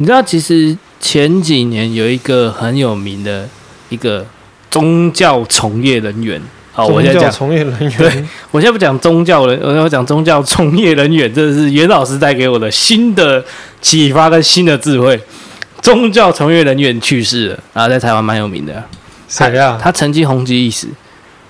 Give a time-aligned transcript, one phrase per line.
[0.00, 3.46] 你知道，其实前几年有一个很有名的
[3.90, 4.24] 一个
[4.70, 6.40] 宗教从业人员。
[6.72, 7.92] 好，我现在讲从业人员。
[7.98, 13.44] 对，我现在不讲宗教人，我要讲宗教从业人员，这是袁老师带给我的新的
[13.82, 15.20] 启发跟新的智慧。
[15.82, 18.82] 宗教从业人员去世了，然后在台湾蛮有名的。
[19.28, 19.78] 谁啊？
[19.82, 20.88] 他曾经红极一时。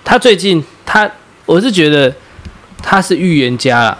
[0.03, 1.09] 他最近，他
[1.45, 2.13] 我是觉得
[2.83, 3.97] 他是预言家啦，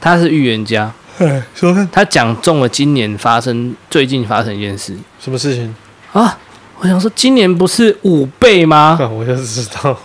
[0.00, 0.92] 他是预言家。
[1.18, 4.94] 哎，说看，他讲中了今年发生最近发生一件事。
[5.18, 5.74] 什么事情
[6.12, 6.38] 啊？
[6.78, 8.98] 我想说，今年不是五倍吗？
[9.12, 9.96] 我就知道。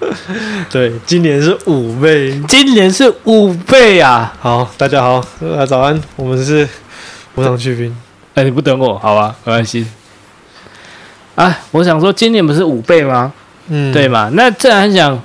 [0.70, 4.34] 对，今年是五倍，今年是五倍啊！
[4.40, 5.22] 好，大家好，
[5.66, 6.66] 早安，我们是
[7.34, 7.94] 无糖去冰。
[8.34, 9.86] 哎，你不等我，好吧，没关系。
[11.34, 13.32] 啊，我想说，今年不是五倍吗？
[13.68, 14.30] 嗯，对嘛？
[14.32, 15.18] 那自然想，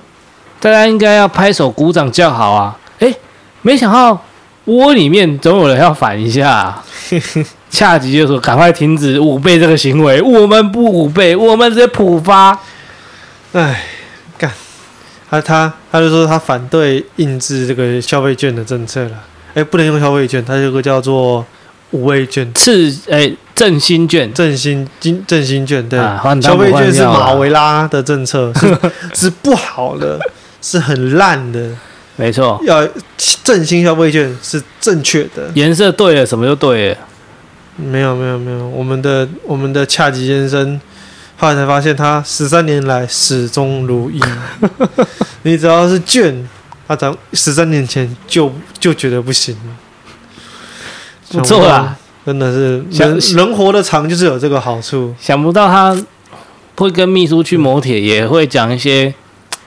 [0.59, 2.77] 大家应该要拍手鼓掌叫好啊！
[2.99, 3.13] 哎，
[3.61, 4.21] 没想到
[4.65, 6.83] 窝里面总有人要反一下啊。
[7.71, 12.57] 恰吉就说：“赶快停止五倍这个行为，我们不五倍，我们直接普发。”
[13.53, 13.83] 哎，
[14.37, 14.51] 干，
[15.29, 19.11] 他他他就说他反对印制这个消费券的政策了。
[19.53, 21.45] 哎，不能用消费券，他这个叫做
[21.91, 28.77] 五味券，是哎振兴券，振兴金振兴券，对，啊、消费券是马维拉的政策，是
[29.15, 30.19] 是不好的，
[30.61, 31.69] 是很烂的，
[32.21, 32.61] 没错。
[32.63, 32.87] 要
[33.43, 36.97] 振兴消费券是正确的，颜色对了，什么就对了。
[37.75, 40.79] 没有没有没有，我们的我们的恰吉先生。
[41.37, 44.21] 后来才发现，他十三年来始终如一。
[45.41, 46.47] 你只要是券，
[46.87, 49.75] 他从十三年前就就觉得不行了。
[51.31, 55.15] 不错啦，真的是人人活得长就是有这个好处。
[55.19, 55.99] 想不到他
[56.75, 59.11] 会跟秘书去磨铁，也会讲一些，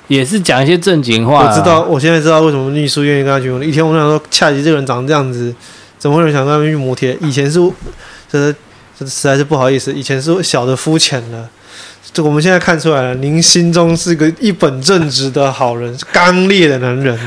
[0.09, 1.47] 也是讲一些正经话。
[1.49, 3.69] 我知道，我现在知道为什么秘书愿意跟他去摩铁。
[3.69, 5.55] 以前我想说，恰吉这个人长这样子，
[5.99, 7.17] 怎么会有人想跟他去摩铁？
[7.21, 7.59] 以前是，
[8.31, 8.53] 这
[8.99, 11.49] 这实在是不好意思，以前是小的肤浅了。
[12.13, 17.19] 这我们现在看出来了，您心中是个一本正直的好人，刚烈的男人，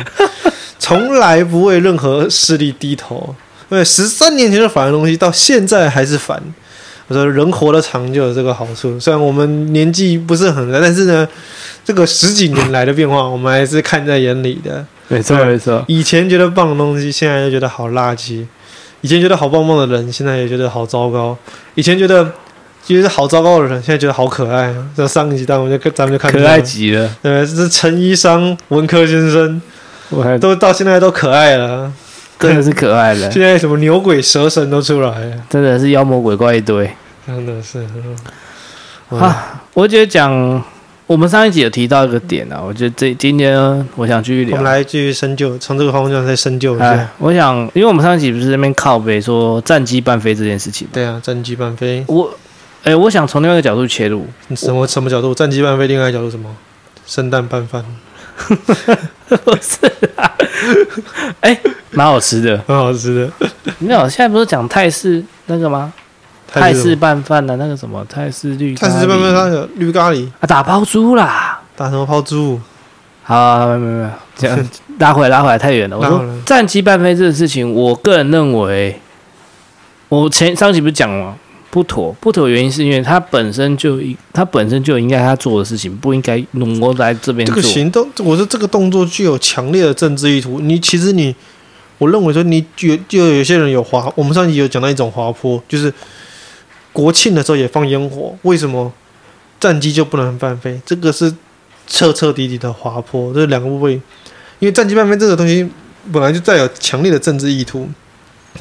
[0.80, 3.36] 从来不为任何势力低头。
[3.70, 6.42] 因 为十三年前就反的东西，到现在还是反。
[7.08, 11.28] 我说人活得长就有这个好处，虽然我们年纪不是很大，但是呢，
[11.84, 14.86] 这个十几年来的变化，我们还是看在眼里的。
[15.08, 18.46] 没错没错，以前觉得棒的东西，现在就觉得好垃圾；
[19.02, 21.38] 以前觉得好棒棒的人，现在也觉得好糟糕。
[21.76, 22.32] 以前觉得。
[22.86, 24.74] 其实好糟糕的人，现在觉得好可爱。
[24.96, 27.10] 这上一集当我们就咱们就看可爱极了。
[27.22, 29.62] 对，这是陈医生、文科先生，
[30.08, 31.92] 我还都到现在都可爱了，
[32.48, 33.32] 真的是可爱了。
[33.32, 36.90] 现在什么牛鬼蛇神都出来了，真的是妖魔鬼怪一堆，
[37.26, 37.86] 真的是。
[39.10, 40.64] 啊，我觉得讲
[41.06, 47.10] 我们上一集有提到一个点啊，我觉得这今天，我想继续聊，我们来继续深究，从这个方向再深究一下。
[47.18, 52.34] 我想，因为我们上一集不是在那边靠北说战机半飞这件事情，对啊，战机半飞，我。
[52.84, 54.26] 哎、欸，我想从另外一个角度切入。
[54.56, 55.36] 什么什么角度？
[55.36, 56.56] 战机半飞，另外一个角度什么？
[57.06, 57.84] 圣诞拌饭。
[59.44, 60.32] 不是啊。
[61.42, 61.62] 哎、欸，
[61.92, 63.32] 蛮好吃的，蛮好吃的。
[63.80, 65.92] 没有，现在不是讲泰式那个吗？
[66.48, 68.06] 泰式拌饭的那个什么？
[68.10, 68.74] 泰式绿。
[68.76, 71.60] 泰式拌饭那个绿咖喱啊，打抛猪啦。
[71.76, 72.60] 打什么抛猪？
[73.24, 74.70] 好、啊，没有没有，这样
[75.00, 75.98] 拉回来拉回来太远了。
[75.98, 79.00] 我说战机半飞这个事情，我个人认为，
[80.08, 81.36] 我前上集不是讲了吗？
[81.78, 87.56] 不妥，不妥的原因是因为他本身就应，他本身就应该他做的事情不应该挪来这边做。
[87.56, 90.60] 这个行动，我说这个动作具有强烈的政治意图。
[90.60, 91.36] 你其实你，
[92.00, 95.94] 我认为说你就就有些人有滑，我们上集有讲到一种滑坡，就是
[96.92, 98.92] 国庆的时候也放烟火，为什么
[99.60, 100.82] 战机就不能半飞？
[100.84, 101.32] 这个是
[101.86, 103.94] 彻彻底底的滑坡，这两个部位。
[104.58, 105.70] 因为战机半飞这个东西
[106.12, 107.88] 本来就带有强烈的政治意图，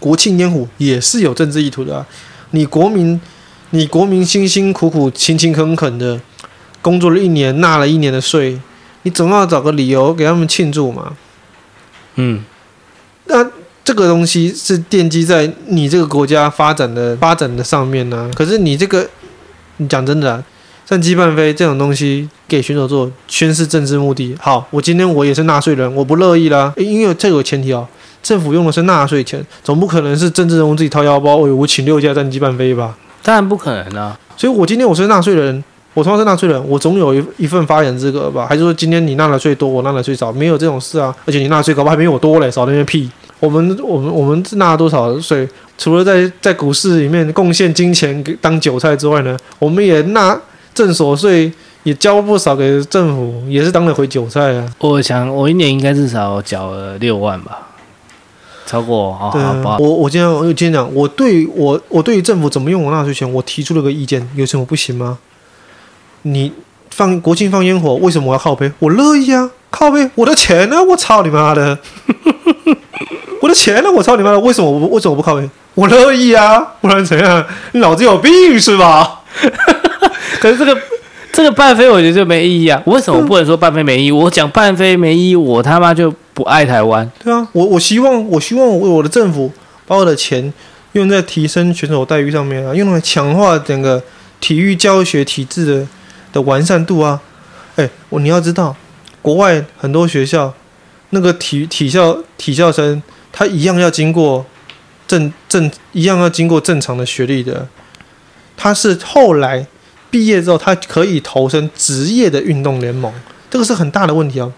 [0.00, 2.06] 国庆烟火也是有政治意图的啊。
[2.56, 3.20] 你国民，
[3.70, 6.18] 你国民辛辛苦苦、勤勤恳恳的
[6.80, 8.58] 工作了一年，纳了一年的税，
[9.02, 11.12] 你总要找个理由给他们庆祝嘛。
[12.14, 12.42] 嗯，
[13.26, 13.46] 那
[13.84, 18.34] 这个东西是奠基在你这个国家发展的发展的上面呢、啊。
[18.34, 19.06] 可是你这个，
[19.76, 20.42] 你讲真的、啊，
[20.86, 24.34] 战机半飞这种东西给选手做宣示政治目的。
[24.40, 27.86] 好，我今天我也是纳税人，我不乐意啦，因为这个有前提哦。
[28.26, 31.36] 政府用的是纳税钱，总不可能是政治人物自己掏腰包。
[31.36, 32.96] 我请六架战机半飞吧？
[33.22, 34.18] 当然不可能啊！
[34.36, 35.62] 所以，我今天我是纳税人，
[35.94, 38.46] 我同样是纳税人，我总有一一份发言资格吧？
[38.48, 40.32] 还是说，今天你纳的税多，我纳的税少？
[40.32, 41.14] 没有这种事啊！
[41.24, 43.08] 而且你纳税搞不好还没我多嘞，少那些屁！
[43.38, 45.48] 我们我们我们纳了多少税？
[45.78, 50.36] 除了在在股市里面贡献金钱给当韭菜之外呢，我们也纳
[50.74, 51.52] 正所税，
[51.84, 54.66] 也交不少给政府，也是当了回韭菜啊！
[54.78, 57.62] 我想，我一年应该至少缴了六万吧。
[58.66, 59.76] 超过哦，对好吧？
[59.78, 65.18] 我我今天我今天讲，我对我我对于政府怎么用我纳税钱，我提出了个意见，有什么不行吗？
[66.22, 66.52] 你
[66.90, 68.70] 放国庆放烟火，为什么我要靠背？
[68.80, 70.82] 我乐意啊，靠背，我的钱呢？
[70.82, 71.78] 我操你妈的！
[73.40, 73.90] 我的钱呢？
[73.92, 74.40] 我操你妈的！
[74.40, 75.48] 为什么我不为什么我不靠背？
[75.74, 77.44] 我乐意啊，不然怎样？
[77.72, 79.20] 你脑子有病是吧？
[80.40, 80.76] 可是这个
[81.32, 82.82] 这个半飞，我觉得就没意义啊。
[82.86, 84.10] 为什么不能说半飞没意义？
[84.10, 87.10] 我讲半飞没意义，我他妈就不爱台湾。
[87.24, 89.50] 对啊，我我希望我希望我的政府
[89.86, 90.52] 把我的钱
[90.92, 94.02] 用在提升选手待遇上面啊，用来强化整个
[94.38, 95.88] 体育教学体制的
[96.34, 97.18] 的完善度啊。
[97.76, 98.76] 哎，我你要知道，
[99.22, 100.52] 国外很多学校
[101.10, 104.44] 那个体体校体校生，他一样要经过
[105.08, 107.66] 正正一样要经过正常的学历的，
[108.58, 109.66] 他是后来。
[110.08, 113.12] 毕业之后，他可以投身职业的运动联盟，
[113.50, 114.50] 这个是很大的问题哦。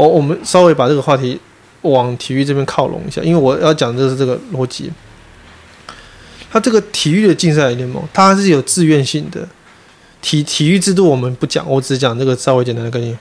[0.00, 1.38] 我我们稍微把这个话题
[1.82, 4.90] 往体育这边靠拢一下，因为我要讲的就是这个逻辑。
[6.50, 9.46] 他这个体育的竞赛联盟，它是有自愿性的
[10.22, 13.16] 体体育制度，我们不讲，我只讲这个稍微简单的概念。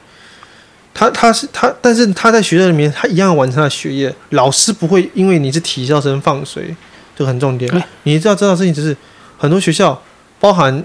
[0.93, 6.73] 他他是他，但是他在学校里面，他一样完成他的学业，老师不会因为你是体校生放水，
[7.15, 7.69] 这个很重点。
[8.03, 8.95] 你一定要知道事情，就是
[9.37, 10.01] 很多学校
[10.39, 10.81] 包含。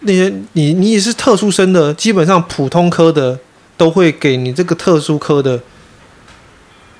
[0.00, 3.36] 那些你你也是特殊生的，基本上普通科的
[3.78, 5.58] 都会给你这个特殊科的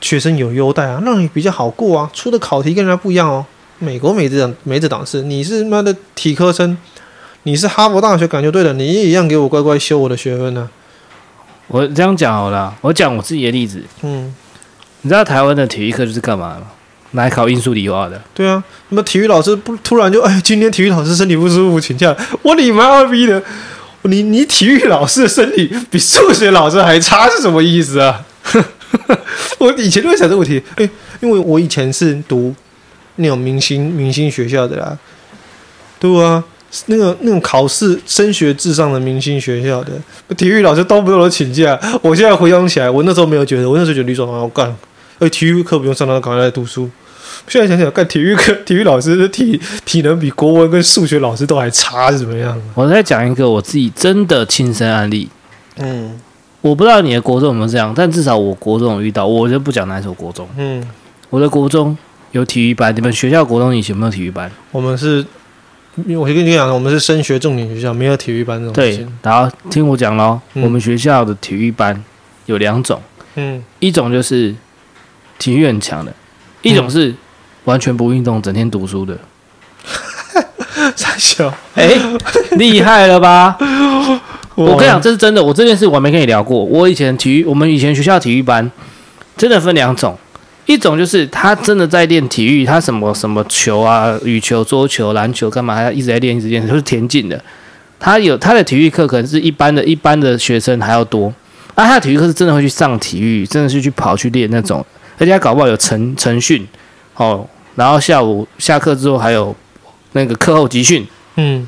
[0.00, 2.10] 学生有优待啊，让你比较好过啊。
[2.14, 3.44] 出的考题跟人家不一样哦。
[3.78, 6.78] 美国没这档没这档次，你是妈的体科生，
[7.42, 11.66] 你是哈佛大学感觉对的，你也一样给我乖乖修我的学分呢、啊。
[11.66, 13.84] 我这样讲好了，我讲我自己的例子。
[14.00, 14.34] 嗯，
[15.02, 16.68] 你知道台湾的体育课就是干嘛吗？
[17.12, 23.42] 来考英数理化的，对啊，那么体育老师不突然就哎，今天体育老师身体不舒服请假，我你妈逼的，
[24.02, 28.24] 你你体育老师的身体比数学老师还差是什么意思啊？
[29.58, 30.88] 我以前就会想这个问题，哎，
[31.20, 32.54] 因为我以前是读
[33.16, 34.96] 那种明星明星学校的啦，
[35.98, 36.42] 对啊，
[36.86, 39.92] 那个那种考试升学至上的明星学校的
[40.36, 44.74] 体育老师动不动都请假，我现在回想起来，我那时候没有觉得，我那时候觉得理所当然，我干。
[45.18, 46.88] 哎，体育课不用上，到赶快来读书。
[47.48, 52.60] 现在想想，干体育课，体育老师的体体能比国文跟数学老师都还差，是怎么样？
[52.74, 55.28] 我再讲一个我自己真的亲身案例。
[55.76, 56.20] 嗯，
[56.60, 59.26] 我不知道你的国中有没有这样，但至少我国中有遇到。
[59.26, 60.46] 我就不讲哪一所国中。
[60.56, 60.86] 嗯，
[61.30, 61.96] 我的国中
[62.32, 62.94] 有体育班。
[62.94, 64.50] 你们学校国中以前有没有体育班？
[64.70, 65.24] 我们是，
[65.94, 68.72] 我先跟你讲，我们是升学重点学校，没有体育班这种。
[68.74, 70.40] 对，然后听我讲喽。
[70.54, 72.04] 嗯，我们学校的体育班
[72.46, 73.00] 有两种。
[73.36, 74.54] 嗯，一种就是。
[75.38, 76.12] 体育很强的，
[76.62, 77.14] 一种是
[77.68, 79.16] 完全不运动，整天读书的。
[80.96, 81.90] 三小，哎，
[82.52, 83.54] 厉害了吧？
[84.56, 85.44] 我跟你讲，这是真的。
[85.44, 86.64] 我这件事我还没跟你聊过。
[86.64, 88.68] 我以前体育，我们以前学校体育班
[89.36, 90.16] 真的分两种，
[90.64, 95.76] 一种就是他真的在练体育，他什么什么球啊，羽球、桌球、篮球，干嘛？
[95.76, 97.38] 他一直在练，一直练，就是田径的。
[98.00, 101.32] 他有他的体育课，可能是一般的一般的学生还要多。
[101.74, 104.84] 啊，他的体育课是真的会去上体育，真的是去跑去练那种。
[105.18, 106.66] 而且他搞不好有晨晨训，
[107.16, 107.46] 哦，
[107.78, 109.54] 然后下午下课之后还有
[110.12, 111.66] 那个课后集训，嗯。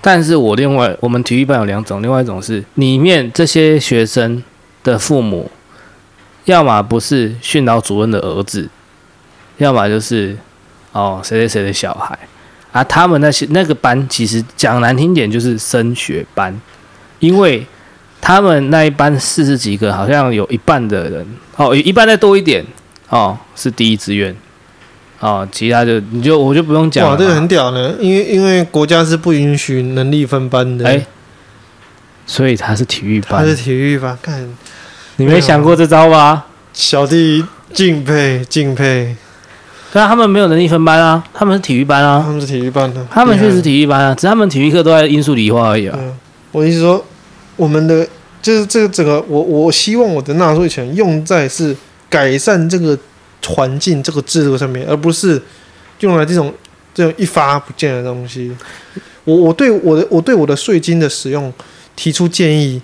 [0.00, 4.42] 但是我另外我们体育班有两种，另外一种是里面这些学生
[4.82, 5.50] 的父母，
[6.44, 8.68] 要么不是训导主任的儿子，
[9.56, 10.36] 要么就是
[10.92, 12.18] 哦谁谁谁的小孩，
[12.72, 16.60] 啊，他们那些那个班其实讲难听点就是升学班，
[17.18, 17.66] 因为。
[18.26, 21.26] 他们那一班四十几个，好像有一半的人
[21.56, 22.64] 哦，一半再多一点
[23.10, 24.34] 哦，是第一志愿
[25.24, 27.12] 哦，其他就你就我就不用讲了。
[27.12, 31.06] 哇，这个很屌呢，因为因为国家是不允许能力分班的，哎，
[32.26, 34.46] 所以他是体育班，他是体育班，看
[35.16, 36.46] 你没想过这招吧？
[36.72, 39.16] 小弟敬佩敬佩。
[39.92, 45.96] 对啊，他们没有能力分班啊，他们是体育班啊，他们是体育班的，他们确实体育班啊，只是他们体育课都在英数理化而已啊。
[45.98, 46.14] 嗯，
[46.52, 47.04] 我意思说。
[47.56, 48.04] 我们的
[48.42, 51.72] 就是这个整个，我我希望我的纳税钱用在是
[52.10, 52.98] 改善这个
[53.48, 55.40] 环境、这个制度上面，而不是
[56.00, 56.52] 用来这种
[56.92, 58.54] 这种一发不见的东西。
[59.24, 61.52] 我我对我的我对我的税金的使用
[61.96, 62.80] 提出建议，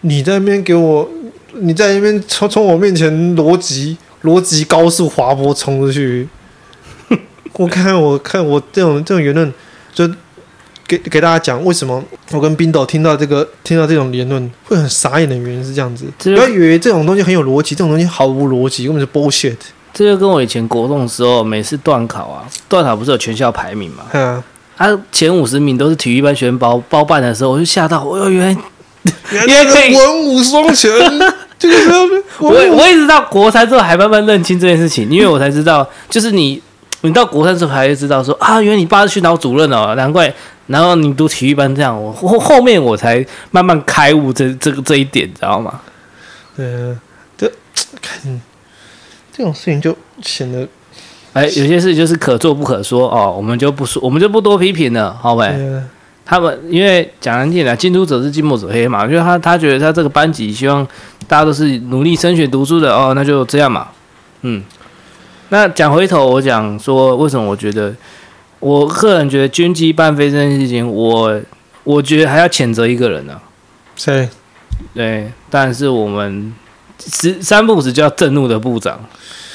[0.00, 1.08] 你在那边给我，
[1.54, 6.28] 你在那边从从我面前逻辑逻辑高速滑坡冲出去，
[7.54, 9.52] 我看我看我这种这种言论
[9.92, 10.08] 就。
[10.88, 19.56] 给给大家讲为什么我跟冰斗听到这个听到这种言论会很傻眼的原因是这样子，不要以为这种东西很有逻辑，这种东西毫无逻辑，根本是 bullshit。
[19.96, 24.04] 这就跟我以前国中的时候，每次段考啊，段考不是有全校排名嘛？
[24.12, 24.42] 嗯，
[24.76, 28.62] 啊，前五十名都是体育班学生包包办的时候，我就吓到，我原来
[29.32, 30.92] 原来可以文武双全，
[31.58, 36.62] 这个我我一直到国三之后还慢慢认清这件事情，因为我才知道，就是你
[37.00, 40.30] 你到国三之后还会知道说啊，原来你爸是训导主任哦，难怪。
[40.66, 45.80] 然后你读体育班这样，我后后面我才慢慢开悟这这个这一点，知道吗？
[46.56, 46.98] 嗯，
[47.38, 47.48] 这
[48.02, 48.18] 看
[49.36, 50.66] 这种事情就显得，
[51.34, 55.54] 哎，有些事就是可做不可说哦，我们就不说，我们就不多批评了，好呗。
[55.58, 55.88] 嗯
[56.28, 59.06] 他们因为讲难听点，近朱者赤，近墨者黑嘛。
[59.06, 60.84] 就是他，他觉得他这个班级希望
[61.28, 63.86] 大家都是努力升学读书的哦，那就这样嘛。
[64.42, 64.60] 嗯，
[65.50, 67.94] 那讲回头，我讲说为什么我觉得，
[68.58, 71.40] 我个人觉得军机半飞这件事情，我
[71.84, 73.42] 我觉得还要谴责一个人呢、啊。
[73.94, 74.28] 谁？
[74.94, 76.52] 对，但是我们
[76.98, 78.98] 十三不五时就要震怒的部长，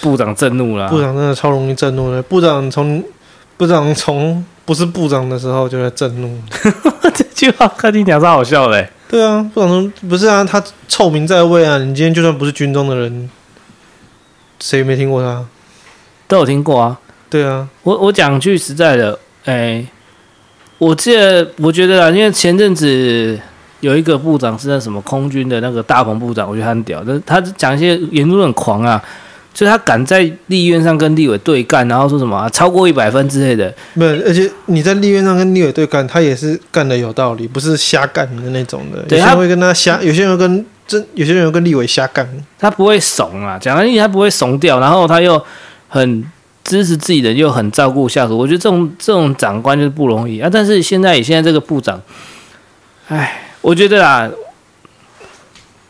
[0.02, 0.88] 部长震怒了。
[0.90, 2.22] 部长真的超容易震怒的。
[2.22, 3.04] 部长从
[3.58, 4.44] 部长从。
[4.64, 6.40] 不是部长的时候就在震怒，
[7.14, 8.88] 这句话看你讲是好笑嘞。
[9.10, 11.78] 对啊，部长从不是啊，他臭名在位啊。
[11.80, 13.30] 你今天就算不是军中的人，
[14.60, 15.44] 谁没听过他？
[16.28, 16.98] 都有听过啊。
[17.30, 19.88] 对啊，我我讲句实在的，哎、欸，
[20.78, 23.38] 我记得我觉得啊，因为前阵子
[23.82, 29.04] 有一个部长是那什么空军的那个大鹏部长，我觉得他很屌，但他讲一些言论很狂啊。
[29.54, 33.74] 所以他敢在立院上跟立委对干，然后说什么、啊、超过一百分之类的。
[33.96, 39.02] 没有，而且你在立院上跟立委对干，他也是干的有道理，不是瞎干的那种的。
[39.10, 42.26] 对，有些人会跟他瞎，有些人跟真，有些人会跟立委瞎干。
[42.58, 45.44] 他不会怂啊，讲的意思他不会怂掉，然后他又
[45.90, 46.24] 很
[46.64, 48.38] 支持自己的，又很照顾下属。
[48.38, 50.50] 我觉得这种这种长官就是不容易啊。
[50.50, 52.02] 但是现在以现在这个部长，
[53.10, 54.30] 哎，我觉得啊，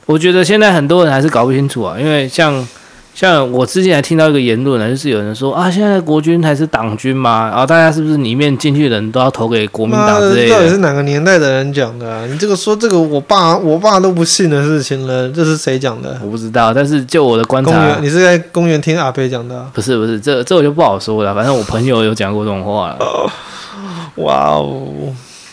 [0.05, 2.67] 我觉得现在很多人还是搞不清楚啊，因为像。
[3.13, 7.49] 像我之前还听到一个言论呢，就是有人说啊，现在国军还是党军嘛？
[7.49, 10.55] 然后大家是不是里面进去的人都要投给国民党之类的？
[10.55, 12.25] 到底是哪个年代的人讲的啊？
[12.25, 16.17] 你这个说这个，我爸我爸都不信的事情了，这是谁讲的？
[16.23, 19.69] 我不知道，但是就我的观察，公园，你是在公园听阿飞讲的啊？
[19.73, 21.35] 不是不是，这这我就不好说了。
[21.35, 23.31] 反正我朋友有讲过这种话了。
[24.15, 24.87] 哇哦！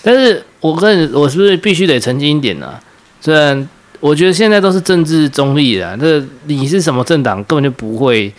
[0.00, 2.74] 但是我跟你，我是不是必须得澄清一点呢？
[3.20, 3.68] 虽然。
[4.00, 8.32] 我觉得现在都是政治中立的，这你是什么政党，根本就不会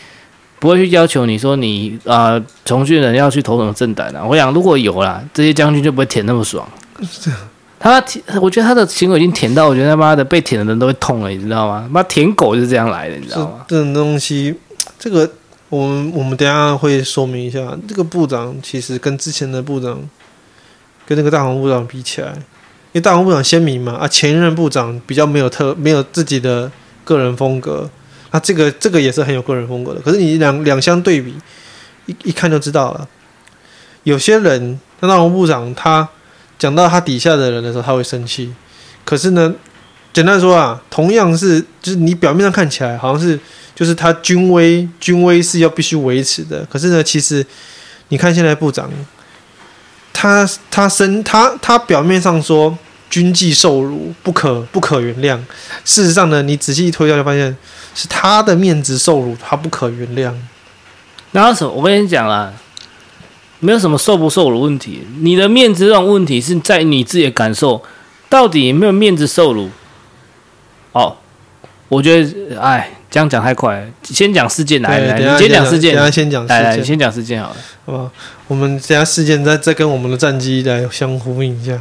[0.58, 4.24] 不会去要求你说你啊，从军人要去投什么政党啊。
[4.26, 6.66] 我想如果有啦，这些将军就不会舔那么爽。
[7.78, 11.86] 他舔，我觉得他的行为已经舔到，我觉得他妈的被舔的人都会痛了，你知道吗？
[11.92, 13.66] 妈舔狗就是这样来的，你知道吗？
[13.68, 14.56] 这种东西，
[14.98, 15.30] 这个
[15.68, 17.78] 我们我们等下会说明一下。
[17.86, 20.00] 这个部长其实跟之前的部长，
[21.10, 22.32] 跟那个大红部长比起来。
[22.92, 26.72] 因为大红部长鲜明嘛，啊，前任部长比较没有特没有自己的
[27.04, 27.88] 个人风格，
[28.32, 30.02] 啊，这个这个也是很有个人风格的。
[30.02, 31.36] 可是你两两相对比，
[32.08, 33.08] 一一看就知道了。
[34.06, 36.10] 有些人，那大红部长他
[36.58, 38.52] 讲到他底下的人的时候，他会生气。
[39.06, 39.54] 可是呢，
[40.12, 43.40] 简单说啊，同样是就是你表面上看起来好像是
[43.76, 47.46] 就是他军威军威是要必须维持的，可是呢，其实
[48.08, 48.90] 你看现在部长。
[50.22, 52.78] 他他生他他表面上说
[53.10, 55.40] 军纪受辱不可不可原谅，
[55.86, 57.56] 事实上呢，你仔细一推敲就发现
[57.96, 60.34] 是他的面子受辱，他不可原谅。
[61.32, 61.72] 然后什么？
[61.72, 62.52] 我跟你讲啦，
[63.62, 67.82] 没有什么受不受辱问题，你的面子这种问题是在你自己的感受，
[68.28, 69.70] 到底有没有面子受辱？
[70.92, 71.16] 哦，
[71.88, 72.99] 我觉得哎。
[73.12, 78.12] 这样讲太快，先讲事件来，来，你先讲事件，等下先讲，来来，你先讲事件好了，好吧？
[78.48, 81.80] 我们等下事件再再跟我们的战机来相呼应一下。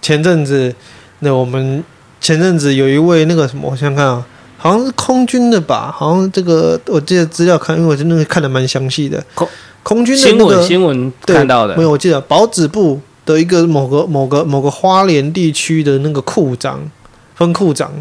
[0.00, 0.74] 前阵子，
[1.18, 1.84] 那我们
[2.18, 5.94] 前阵子有一位那个什么，我想想看啊，好像是空军的吧？
[5.94, 9.22] 好像这个我记得资料看，因为我真的看的蛮详细的。
[9.34, 9.46] 空
[9.82, 16.90] 空军的那个新闻新闻看到的，没有，我记得保指部的一个某个某个某个花莲地区的那个库长，
[17.34, 17.92] 分库长，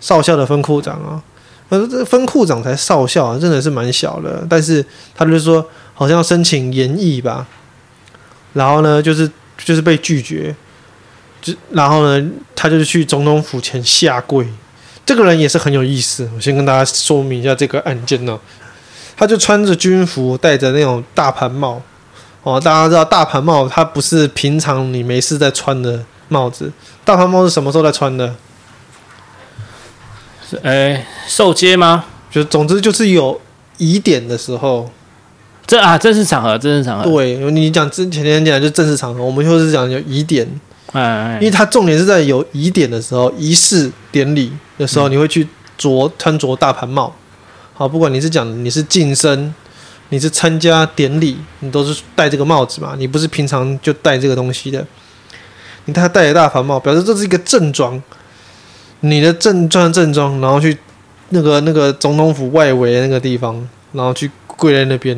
[0.00, 1.22] 少校的分库长啊。
[1.70, 4.46] 呃，这分库长才少校啊，真的是蛮小的。
[4.48, 7.46] 但是他就说，好像要申请延役吧，
[8.52, 9.30] 然后呢，就是
[9.64, 10.54] 就是被拒绝，
[11.40, 14.46] 就然后呢，他就是去总统府前下跪。
[15.06, 18.38] 这个人也是很有意思，我先跟大家说明一下这个案件呢。
[19.16, 21.80] 他就穿着军服，戴着那种大盘帽
[22.42, 22.60] 哦。
[22.60, 26.72] 大家知道大盘帽，它不是平常你没事在穿的帽子。
[27.04, 28.34] 大盘帽是什么时候在穿的？
[30.62, 32.04] 哎，受接吗？
[32.30, 33.40] 就总之就是有
[33.78, 34.90] 疑点的时候，
[35.66, 37.04] 这啊正式场合，正式场合。
[37.04, 40.48] 对，你讲之前天讲就正式场合，我们就是讲有疑点。
[40.92, 45.46] 哎哎，因为它重点是在有疑点的时候，仪式典礼的时候，你会去
[45.78, 47.14] 着穿着大盘帽。
[47.72, 49.52] 好，不管你是讲你是晋升，
[50.10, 52.94] 你是参加典礼，你都是戴这个帽子嘛。
[52.96, 54.86] 你不是平常就戴这个东西的，
[55.86, 58.00] 你他戴着大盘帽，表示这是一个正装。
[59.04, 60.76] 你的正装正装，然后去
[61.28, 63.54] 那个那个总统府外围那个地方，
[63.92, 65.14] 然后去跪在那边，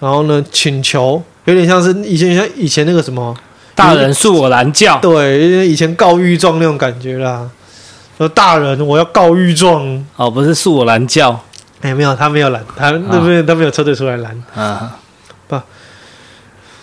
[0.00, 3.36] 然后呢请求，有点像是以前像以前那个什么
[3.76, 7.48] 大人恕我拦轿，对，因为以前告御状那种感觉啦。
[8.18, 10.04] 说大人，我要告御状。
[10.16, 11.40] 哦，不是恕我拦轿，
[11.80, 14.42] 哎，没有，他没有拦，他那边他没有车队出来拦。
[14.54, 14.98] 啊，
[15.46, 15.54] 不，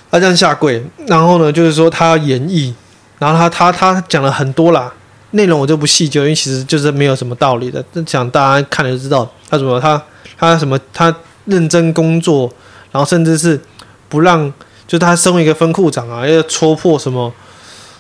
[0.10, 2.74] 他这样下跪，然后呢，就是说他要演绎，
[3.20, 4.92] 然后他他他讲了很多啦。
[5.32, 7.84] 内容我就不细究，因为其实就是没有什么道理的。
[8.06, 10.02] 讲大家看了就知道，他什么他
[10.38, 11.14] 他什么他
[11.46, 12.52] 认真工作，
[12.92, 13.60] 然后甚至是
[14.08, 14.52] 不让，
[14.88, 17.34] 就他身为一个分库长啊，要戳破什么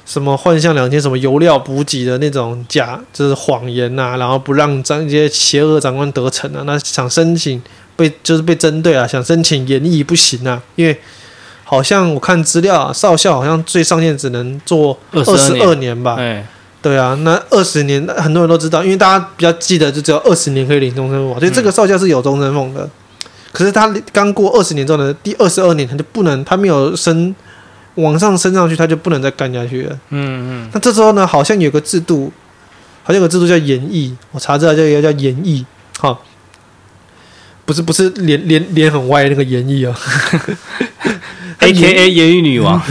[0.05, 7.61] 什么幻象两千什么油料补给的那种假就是谎言呐、啊，然后不让张一些邪恶长官得逞啊，那想申请
[7.97, 10.97] 被就是被针对啊，想申请延役不行啊，因为
[11.65, 16.15] 好像我看资料啊，少校好像最上限只能做二十二年吧。
[16.79, 22.81] 对啊，那二十年很多人都知道，因为大家比较记得，就只有二十年可以领终身俸，所以这个少校是有终身俸的。
[22.81, 22.89] 嗯、
[23.51, 27.35] 可是他刚过二十年之后呢，第二十二年他就不能，他没有升
[27.95, 29.99] 往上升上去，他就不能再干下去了。
[30.11, 30.69] 嗯嗯。
[30.71, 32.31] 那这时候呢，好像有个制度，
[33.03, 35.65] 好像有个制度叫延役，我查这个叫叫延役，
[35.99, 36.17] 哈，
[37.65, 39.93] 不是不是脸脸脸很歪那个延役啊
[41.59, 42.81] ，A K A 言语女王。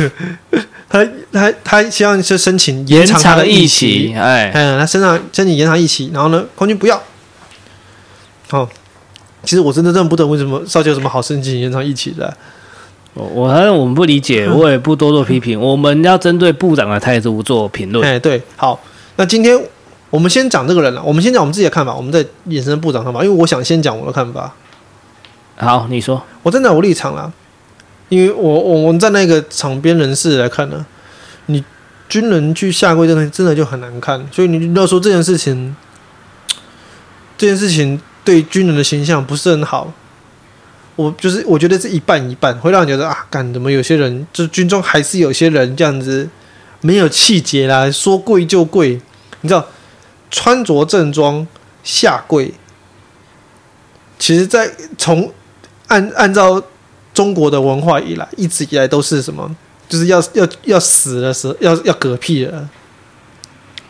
[0.88, 7.02] 他他他希望是申请延长他的疫期，哎，嗯，他身上申请延长疫期，然后呢，空军不要。
[8.48, 8.68] 好、哦，
[9.42, 12.32] 其实我真的真的不懂为什么少杰有什么好申请延长疫期的。
[13.14, 15.58] 我我反正我们不理解，我也不多做批评。
[15.58, 18.06] 嗯、我们要针对部长的态度做评论。
[18.06, 18.78] 哎，对，好，
[19.16, 19.60] 那今天
[20.10, 24.52] 我们先讲这个人了，我们先讲我们自己的看法，我们再延伸部长看法，因为我想先讲我的看法。
[25.56, 27.32] 好，你说，我真的有立场了。
[28.08, 30.86] 因为我我们在那个场边人士来看呢，
[31.46, 31.64] 你
[32.08, 34.24] 军人去下跪，真的真的就很难看。
[34.30, 35.74] 所以你要说这件事情，
[37.36, 39.92] 这件事情对军人的形象不是很好。
[40.94, 46.28] 我就是我觉得是一半一半，会让你觉得啊，干怎么有些人就是军中还是有些人这样子
[46.80, 49.00] 没有气节啦，说跪就跪。
[49.40, 49.66] 你知道，
[50.30, 51.44] 穿着正装
[51.82, 52.54] 下跪，
[54.16, 55.32] 其实在从
[55.88, 56.62] 按按照。
[57.16, 59.56] 中国的文化以来，一直以来都是什么？
[59.88, 62.68] 就是要要要死的时候，要要嗝屁了。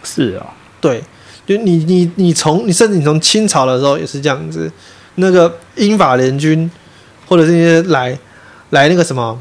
[0.05, 1.03] 是啊、哦，对，
[1.45, 4.71] 就你你你从你甚至你从清朝的时候也是这样子。
[5.17, 6.71] 那个英法联军
[7.27, 8.17] 或者是那些来
[8.71, 9.37] 来那个什么，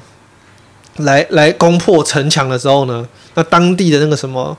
[0.96, 4.58] 来来攻破城墙的时候呢，那当地的那个什么，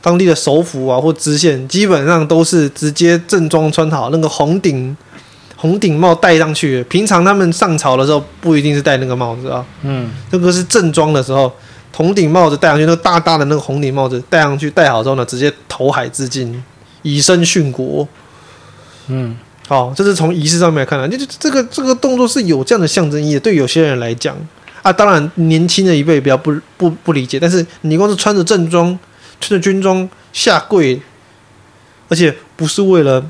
[0.00, 4.96] 当地的首府啊或知县，基本上都是直接正装穿好那个红顶。
[5.56, 9.64] 红顶帽戴上去，平常他们上朝的时候不一定是戴那个帽子啊。
[9.82, 11.50] 嗯，这个是正装的时候，
[11.94, 16.62] 红顶帽子戴上去，那个大大的那个红顶帽子戴上去，戴好之后呢，直接投海自尽，
[17.00, 18.06] 以身殉国。
[19.08, 19.34] 嗯，
[19.66, 23.38] 好，这是从仪式上面来看的，就这个这个动作是有这样的象征意义。
[23.38, 24.36] 对有些人来讲
[24.82, 28.86] 啊，当然年轻的一辈比较不不不理解，但是你光是穿着正装、
[29.40, 31.00] 穿着军装下跪，
[32.10, 33.24] 而且不是为了。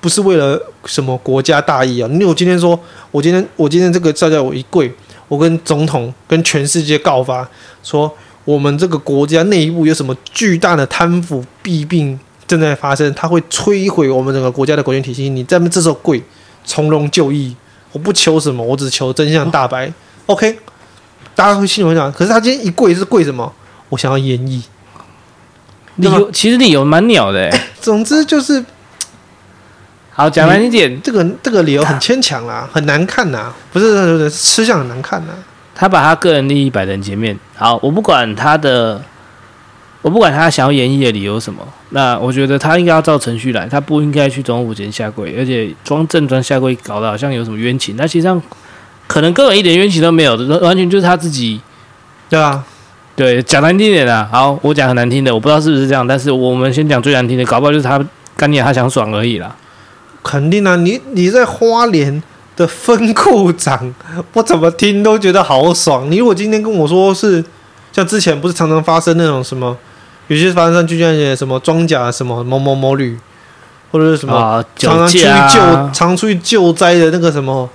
[0.00, 2.08] 不是为了什么国家大义啊！
[2.10, 2.78] 因为我今天说，
[3.10, 4.90] 我今天我今天这个少校我一跪，
[5.28, 7.46] 我跟总统跟全世界告发，
[7.82, 8.10] 说
[8.46, 15.28] 我们这个国家内部有什么巨大的贪腐弊病正在发生，它会摧毁我们整个国家的国权体系。
[15.28, 16.22] 你在这时候跪，
[16.64, 17.54] 从容就义，
[17.92, 19.86] 我不求什么，我只求真相大白。
[19.86, 19.92] 哦、
[20.28, 20.58] OK，
[21.34, 23.52] 大家会心里会想，可是他今天一跪是跪什么？
[23.90, 24.62] 我想要演绎。
[25.96, 28.64] 理由其实理由蛮鸟的， 总之就是。
[30.20, 35.32] 好，讲难听点，这个这个理由很牵强啦，很难看呐，不是不是吃相很难看呐。
[35.74, 37.34] 他把他个人利益摆在前面。
[37.56, 39.00] 好，我不管他的，
[40.02, 48.38] 我不管他想要演绎的理由什么，那我觉得他应该要照程序来，他不应该去总统府前下跪，而且装正装下跪，搞得好像有什么冤情，那实际上
[49.06, 51.58] 可能根本一点冤情都没有的，完全就是他自己，
[52.28, 52.62] 对啊，
[53.16, 54.28] 对，讲难听点的。
[54.30, 57.98] 好，我讲很难听的，我不知道是不是这样，但是我们先讲最难听的，搞不好就是他
[58.36, 59.56] 干爹他想爽而已啦。
[60.22, 62.22] 肯定啊，你你在花莲
[62.56, 63.94] 的分库长，
[64.34, 66.10] 我怎么听都觉得好爽。
[66.10, 67.42] 你如果今天跟我说是
[67.92, 69.76] 像之前不是常常发生那种什么，
[70.28, 73.18] 有些发生就像些什么装甲什么某某某旅，
[73.90, 77.68] 或者是什么、啊、常常出去救常出去救灾的那个什么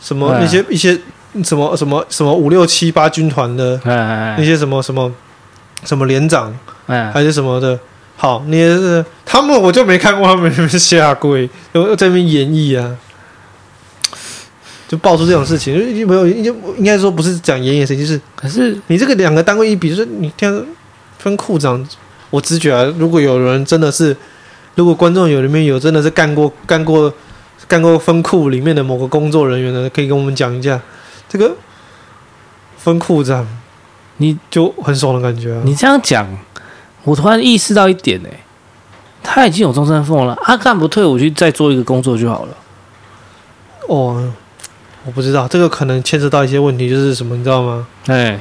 [0.00, 0.98] 什么那些一些
[1.44, 5.10] 什么什么什么五六七八军团的那些什么什么
[5.84, 6.52] 什么连长
[6.86, 7.78] 还是什么的。
[8.16, 12.96] 好，你也是他们，我就没看过他们下跪， 又在那边演绎啊，
[14.88, 16.44] 就爆出这种事情，就没有，应
[16.78, 20.66] 应该说不是讲演演谁，就是可是你这个两个单位一比，就是你听
[21.18, 21.86] 分库长，
[22.30, 24.16] 我直觉啊，如果有人真的是
[24.76, 27.12] 如果观众有里面有真的是干过干过
[27.68, 30.80] 干过分库里面的某个工作人员的，可以跟我们讲一下
[31.28, 31.54] 这个
[32.78, 33.46] 分库长，
[34.18, 35.60] 你就很爽的感觉啊。
[35.64, 36.26] 你这样讲，
[37.06, 38.40] 我突然意识到一点呢、欸，
[39.22, 42.56] 他已经有终身俸了，他干不退伍去再做一个工作就好了。
[43.86, 44.32] 哦，
[45.04, 47.86] 我不知道这个可能牵涉到一些问题，就是什么，你知道吗？
[48.08, 48.40] 哎，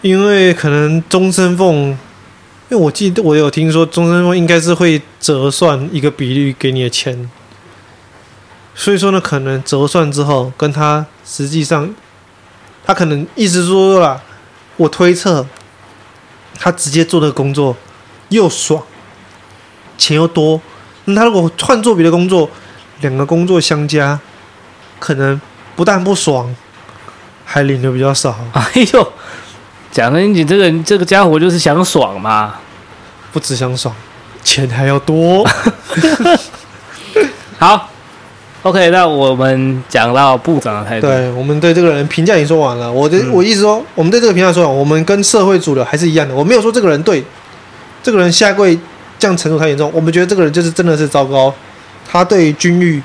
[0.00, 1.90] 因为可能终身俸，
[2.70, 7.30] 因为我记得我有听说终身俸应该是会折算一个比率给你的钱，
[8.74, 11.94] 所以说呢，可能折算之后跟他实际上，
[12.86, 14.22] 他可能意思说了，
[14.78, 15.46] 我推测
[16.58, 17.76] 他直接做的工作
[18.28, 18.82] 又爽，
[19.98, 20.60] 钱又多，
[21.04, 22.50] 那他如果换做别的工作，
[23.00, 24.18] 两个工作相加。
[25.00, 25.38] 可能
[25.76, 26.54] 不但不爽，
[27.44, 28.34] 还领的比较少。
[28.54, 28.64] 哎
[28.94, 29.12] 呦，
[29.90, 32.54] 讲的你这个这个家伙就是想爽嘛，
[33.30, 33.94] 不只想爽，
[34.42, 35.46] 钱还要多。
[37.58, 37.90] 好
[38.64, 42.92] ，OK，那我们讲到部长的态度，对我们对这个人评价已经说完了。
[42.92, 46.34] 我的、嗯、我意思说，我们对这个评价说完，我们跟社会主流还是一样的。
[46.34, 47.24] 我没有说这个人对，
[48.02, 48.76] 这个人下跪
[49.18, 49.90] 这样程度太严重。
[49.94, 51.54] 我们觉得这个人就是真的是糟糕，
[52.10, 53.00] 他对军誉。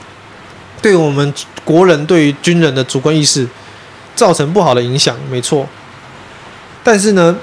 [0.82, 1.34] 对我们
[1.66, 3.46] 国人对于军人的主观意识
[4.16, 5.68] 造成不好的影响，没错。
[6.82, 7.36] 但是呢，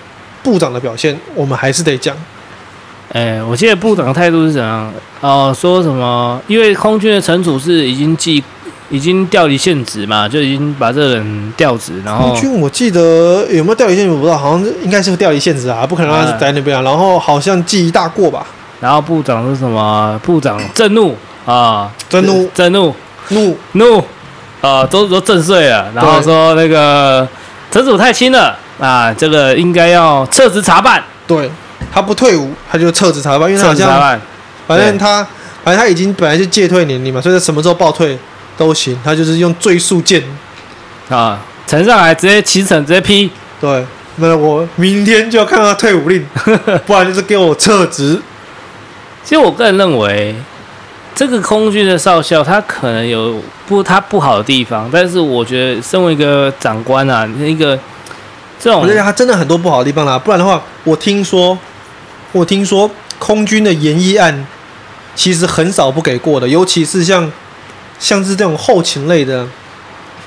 [0.42, 2.16] 部长的表现我们还是得讲。
[3.12, 4.92] 哎，我记得部长的态度是怎样？
[5.20, 6.40] 哦、呃，说什么？
[6.46, 8.42] 因为空军的陈处是已经记，
[8.90, 12.02] 已经调离现职嘛，就已经把这个人调职。
[12.04, 16.82] 然后空军我记得有没有调离现职我不知道，好像应该是会调离现职啊，不可能让他在那边啊。
[16.82, 18.46] 然后好像记一大过吧。
[18.80, 20.20] 然后部长是什么？
[20.22, 21.16] 部长 震怒
[21.46, 22.94] 啊，震怒，震怒。
[23.30, 24.00] 怒怒，
[24.60, 27.26] 啊，都都震碎了，然后说那个
[27.72, 31.02] 陈主太轻了啊，这个应该要撤职查办。
[31.26, 31.50] 对，
[31.92, 34.20] 他不退伍，他就撤职查办，因为他好像
[34.66, 35.26] 反正他
[35.64, 38.18] 反正他已经本来就戒退年龄嘛，所以他什么时候报退
[38.56, 40.22] 都行，他就是用最速键
[41.08, 43.30] 啊，呈上来直接骑乘直接批。
[43.60, 43.84] 对，
[44.16, 46.26] 那我明天就要看他退伍令，
[46.86, 48.20] 不然就是给我撤职。
[49.22, 50.34] 其实我个人认为。
[51.18, 57.78] 这个空军的少校，他可能有不他不好的地方，但是我觉得身为一个长官啊，一个
[58.58, 60.18] 这种，我觉得他真的很多不好的地方啦。
[60.18, 61.56] 不然的话，我听说，
[62.32, 64.46] 我听说空军的研议案
[65.14, 67.30] 其实很少不给过的，尤其是像
[67.98, 69.46] 像是这种后勤类的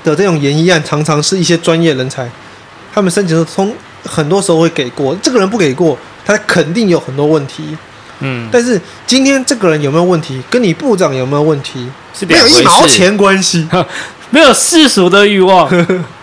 [0.04, 2.30] 的这种研议案，常常是一些专业人才，
[2.94, 5.14] 他们申请的通很多时候会给过。
[5.22, 7.76] 这个人不给过，他肯定有很多问题。
[8.20, 13.66] 嗯，但是今天这个人有没有问题，跟你部长有没有问题是没有一毛钱关系，
[14.30, 15.68] 没有世俗的欲望。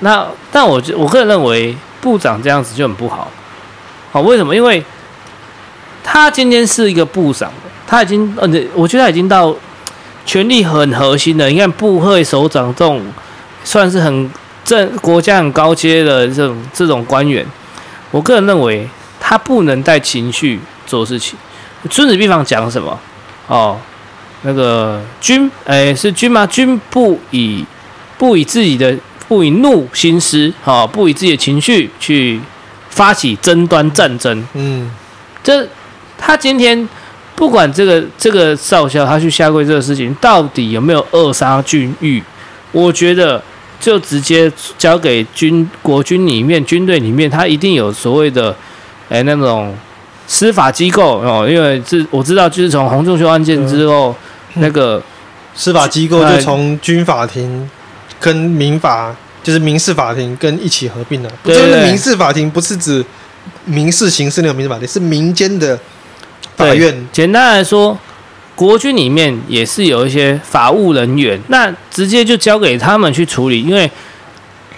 [0.00, 3.30] 那但我我个人认为部长这样子就很不好。
[4.12, 4.54] 好，为什么？
[4.54, 4.84] 因为
[6.02, 7.52] 他今天是一个部长，
[7.86, 9.54] 他已经呃，我觉得他已经到
[10.26, 11.48] 权力很核心的。
[11.48, 13.02] 你看部会首长这种
[13.64, 14.30] 算是很
[14.64, 17.46] 正国家很高阶的这种这种官员，
[18.10, 18.88] 我个人认为。
[19.22, 21.38] 他不能带情绪做事情。
[21.88, 22.98] 孙子兵法讲什么？
[23.46, 23.78] 哦，
[24.42, 26.44] 那个军，哎，是军吗？
[26.46, 27.64] 军不以
[28.18, 28.96] 不以自己的
[29.30, 32.40] 不以怒兴师，哦，不以自己的情绪去
[32.88, 34.44] 发起争端战争。
[34.54, 34.90] 嗯，
[35.40, 35.64] 这
[36.18, 36.88] 他今天
[37.36, 42.20] 不管这个这个少校他去下跪这个事情到底有没有扼杀军誉，
[42.72, 43.40] 我觉得
[43.78, 48.52] 就直接交给军国军里面军队里面，他一定有所谓的。
[49.08, 49.74] 哎，那种
[50.28, 54.14] 司法机构哦，因为这我知道，就是从洪仲丘案件之后，
[54.54, 55.02] 嗯、那个
[55.52, 57.68] 司法机构就从军法庭
[58.20, 61.30] 跟民法，就是民事法庭跟一起合并的。
[61.42, 63.04] 对，对，对，就是民事法庭不是指
[63.64, 65.78] 民事刑事那种民事法庭，是民间的
[66.56, 67.08] 法院。
[67.10, 67.98] 简单来说，
[68.54, 73.62] 国军里面也是有一些法务人员，那直接就交给他们去处理。
[73.62, 73.90] 因为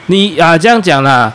[0.06, 1.32] 你啊，这样讲啦，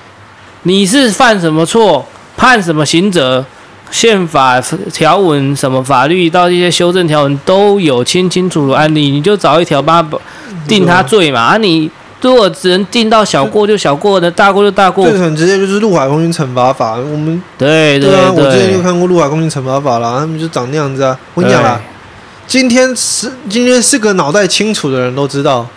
[0.63, 2.07] 你是犯什么错？
[2.37, 3.45] 判什么刑责？
[3.89, 4.59] 宪法
[4.91, 10.19] 条文、什么法律到一些修正条文都有清清楚楚案例，你就找一条把他
[10.67, 11.39] 定他罪嘛。
[11.39, 11.89] 啊，你
[12.21, 15.07] 如果只能定到小过就小过的，大过就大过。
[15.07, 16.95] 这很直接，就是陆海空军惩罚法。
[16.95, 21.17] 我们对对对，啊，我之前就看过陆海空军惩罚法啦，他们就长那样子啊。
[21.35, 21.79] 我跟你讲啦，
[22.47, 25.67] 今天是今天是个脑袋清楚的人都知道。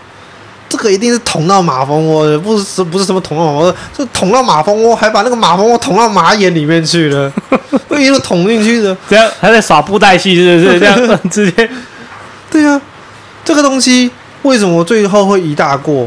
[0.69, 7.33] 这个一定是捅到马蜂窝的，不是不是什么捅到马蜂窝，是捅到马蜂窝，还把那个马蜂窝捅到马眼里面去了，
[7.99, 10.79] 一路捅进去的，这样还在耍布袋戏，是不是？
[10.81, 11.69] 这样直接，
[12.53, 12.81] 对啊，
[13.45, 14.09] 这个东西
[14.43, 16.07] 为什么最后会一大过？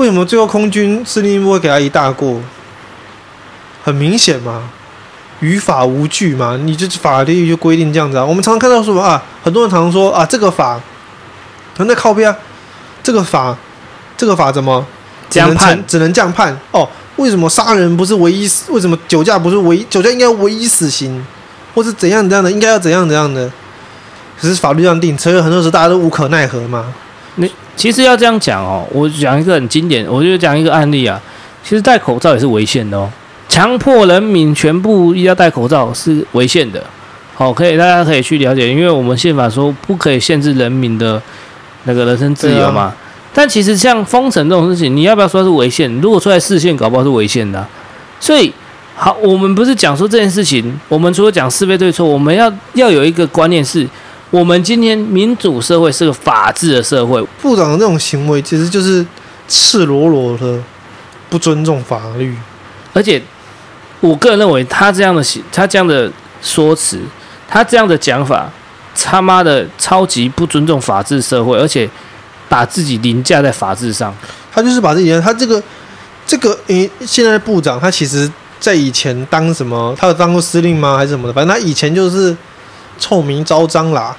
[0.00, 2.40] 为什么最后空军司令部会给他一大过？
[3.84, 4.62] 很明显嘛，
[5.40, 8.24] 于法无据嘛，你这法律就规定这样子啊。
[8.24, 10.80] 我们常常看到什么啊，很多人常常说啊，这个法，
[11.74, 12.36] 他在靠边啊，
[13.02, 13.54] 这个法，
[14.16, 14.86] 这个法怎么
[15.28, 15.84] 只能判？
[15.86, 16.88] 只能这样判哦？
[17.16, 18.50] 为什么杀人不是唯一？
[18.70, 19.86] 为什么酒驾不是唯一？
[19.90, 21.22] 酒驾应该唯一死刑，
[21.74, 22.50] 或是怎样怎样的？
[22.50, 23.52] 应该要怎样怎样的？
[24.40, 26.86] 可是法律这样定，所以很多时候大家都无可奈何嘛。
[27.36, 31.20] 你其实要这样讲哦，我讲一个很经典，我就讲一个案例啊。
[31.62, 33.10] 其实戴口罩也是违宪的哦。
[33.48, 36.82] 强迫人民全部要戴口罩是违宪的，
[37.34, 41.20] 好，可以大家可以去了解，因为我们宪法说不可以限制人民的
[41.84, 42.82] 那个人身自由嘛。
[42.82, 42.96] 啊、
[43.34, 45.92] 但其实像封城这种事情，你要不要说是违宪？
[46.00, 47.68] 如果出来释宪，搞不好是违宪的、啊。
[48.20, 48.52] 所以，
[48.94, 53.86] 好，我们不是讲说这件事情，我们除了讲是非对错，我们要要有一个观念是，
[54.30, 57.22] 我们今天民主社会是个法治的社会。
[57.42, 59.04] 部长的这种行为其实就是
[59.48, 60.58] 赤裸裸的
[61.28, 62.36] 不尊重法律，
[62.92, 63.22] 而且。
[64.02, 66.98] 我个人认为，他这样的他这样的说辞，
[67.46, 68.50] 他这样的讲法，
[68.94, 71.86] 他妈的超级不尊重法治社会，而且
[72.48, 74.10] 把自己凌驾在法治上。
[74.50, 75.62] 他就是把自己，他这个
[76.26, 78.26] 这个，诶，现在的部长，他其实
[78.58, 79.94] 在以前当什么？
[79.98, 80.96] 他有当过司令吗？
[80.96, 81.34] 还是什么的？
[81.34, 82.34] 反正他以前就是
[83.00, 84.14] 臭名昭彰啦。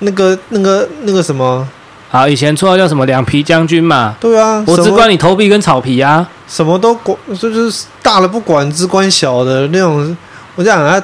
[0.00, 1.66] 那个、那个、那个什么？
[2.08, 4.14] 好，以前绰号叫什么“两皮将军”嘛？
[4.20, 10.16] 对啊，我只管你头皮跟草皮啊，什么都管，就是大了不管，只管小的那种。
[10.54, 11.02] 我讲他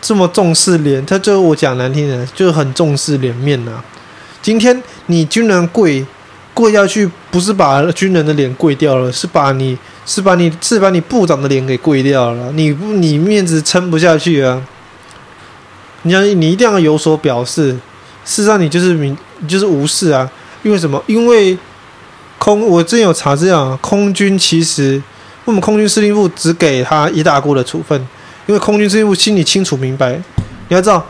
[0.00, 3.84] 这么重视脸，他就我讲难听点，就很重视脸面呐、啊。
[4.40, 6.06] 今天你军人跪
[6.54, 12.52] 跪下去，不是把军人的脸跪掉了，是把你是把你是把你部长的脸给跪掉了。
[12.52, 14.62] 你不你面子撑不下去啊？
[16.04, 17.76] 你想你一定要有所表示。
[18.26, 20.26] 事实上，你就是明，你就是无视啊！
[20.62, 20.98] 因为什么？
[21.06, 21.58] 因为
[22.38, 24.92] 空，我真有查资料，空军其实
[25.44, 28.08] 为什么空军司令部只给他一大锅的处分？
[28.46, 30.12] 因为空军司令部心里清楚明白，
[30.68, 31.06] 你要知道，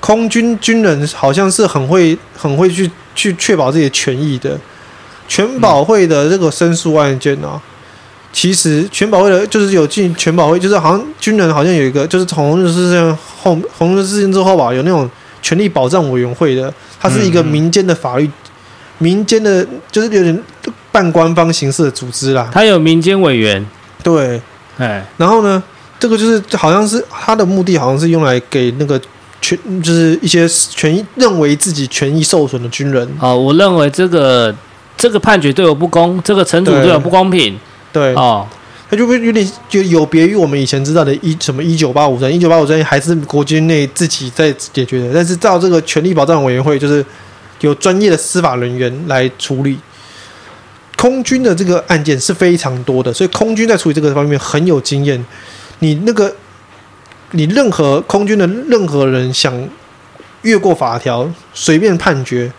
[0.00, 4.58] 空军军人好像是很会、很会去去确保自己的权益的。
[5.28, 7.60] 全保会的这个申诉案件啊，
[8.36, 15.08] 其实全保会的就是有进全保会，就是好像军人好像有一个，就是从红事件后红日事件之后吧，有那种。
[15.42, 18.32] 权利保障委员会的，它是一个民间的法律，嗯、
[18.98, 20.42] 民间的，就是有点
[20.90, 22.50] 半官方形式的组织啦。
[22.52, 23.64] 它有民间委员，
[24.02, 24.42] 对，
[24.76, 25.62] 哎，然后呢，
[26.00, 29.00] 这个就是好像是它的目的，好像是用来给那个
[29.40, 33.08] 权，就是一些权益认为自己权益受损的军人。
[33.20, 34.52] 哦，我认为这个
[34.96, 37.56] 这个判决对我不公，这个惩处对我不公平。
[37.96, 38.46] 对，哦。
[38.88, 47.04] 他就会有点就有别于我们以前知道的一什么一九八五专一九八五专还是国军内自己在解决的，但是照这个权利保障委员会，就是
[47.62, 49.76] 有专业的司法人员来处理。
[50.96, 55.24] 空军的这个案件是非常多的，所以空军在处理这个方面很有经验。
[55.80, 56.32] 你那个
[57.32, 59.52] 你任何空军的任何人想
[60.42, 62.50] 越过法条随便判决，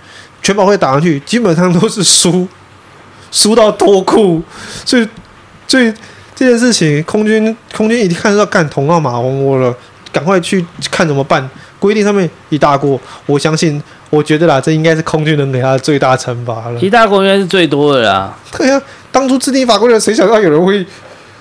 [0.41, 2.45] 全保会打上去，基本上都是输，
[3.31, 4.43] 输到脱裤，
[4.85, 5.07] 所以
[5.67, 5.93] 所以。
[6.39, 9.75] 这件事情，空军空军一看到干捅到马蜂窝了，
[10.11, 11.49] 赶快去看怎么办。
[11.79, 16.79] 规定上面一大过，我相信，我觉得啦，这应该是空军能给他的最大惩罚了。
[16.79, 18.37] 一大过应该是最多的啦。
[18.55, 20.85] 对呀、啊，当初制定法规的，谁想到有人会，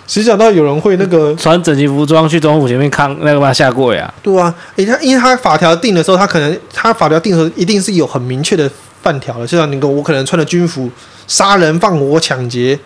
[0.07, 4.11] 谁想到有人会那个穿整齐服装去总统府前面抗那个嘛下跪啊？
[4.23, 8.71] 对啊，诶，他因为他法条定的时候，他可能他法条定的时候一定是有很明确的
[9.03, 10.91] 范条的，就像那个我可能穿着军服
[11.27, 12.79] 杀人放火抢劫。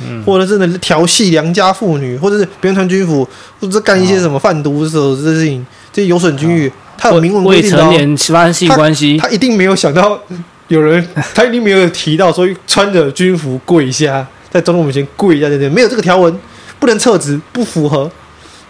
[0.00, 3.26] 嗯，或者是呢调戏良家妇女，或者是别人穿军服，
[3.60, 7.76] 或者是干一些什么贩毒的时候这种事情，这些有损军誉，他有明文规定的。
[7.76, 10.20] 未成年发生性关系，他一定没有想到
[10.68, 16.38] 有人， 他一定没有提到说穿着军服跪下，在总统面前跪下，对对，没有这个条文，
[16.78, 18.10] 不能撤职，不符合。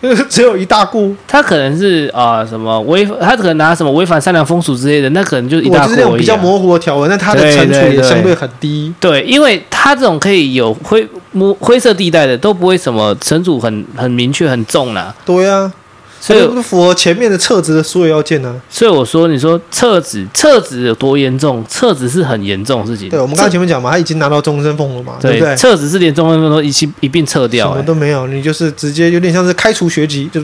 [0.29, 5.87] 只有一大股，他可能是啊、呃、什么违，他可能拿什么违反善良风俗之类的，那可能就一大股、啊。
[5.87, 8.93] 就是那种比较模糊的条文，那他的惩处也相对很低。
[9.01, 15.15] 对，对，对，对，因为他这种可以有灰摸灰色地带的，都不会什么惩处很很明确很重啦。
[15.25, 15.73] 对呀、啊。
[16.21, 18.55] 所以不符合前面的撤职的所有要件呢、啊？
[18.69, 21.65] 所以我说，你说撤职，撤职有多严重？
[21.69, 23.09] 撤职是很严重的事情。
[23.09, 25.57] 对，我们刚才前面讲嘛，他已经拿到终身俸了嘛，对，对不对？
[25.57, 30.43] 撤职是连终身俸都一起一并撤掉、欸，什么都没有，你就是直接有点像是开除学籍，就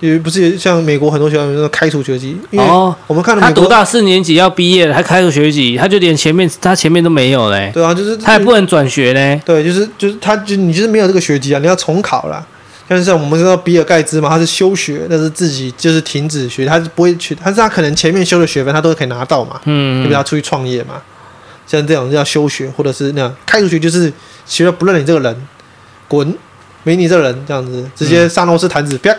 [0.00, 2.36] 也不是像美国很多学校那种开除学籍。
[2.52, 7.72] 哦，我们看到他读到四年级要毕业了，还开除学籍，他就连前面他前面都没有嘞。
[7.74, 9.40] 对啊，就是他也不能转学嘞。
[9.44, 12.46] 对，就是就是他就你就是没有这个学籍啊，你要重考了。
[12.88, 21.02] 但是像我们知道比尔盖茨嘛，他是休学，但是自己就是停止学，他是不会去，但是他可能前面修的学分他都可以拿到嘛，嗯，因为他出去创业嘛，
[21.66, 24.10] 像这种叫休学，或者是那样开除学，就是
[24.46, 25.48] 学了不认你这个人，
[26.08, 26.34] 滚，
[26.82, 29.14] 没你这个人这样子，直接萨诺斯弹指啪，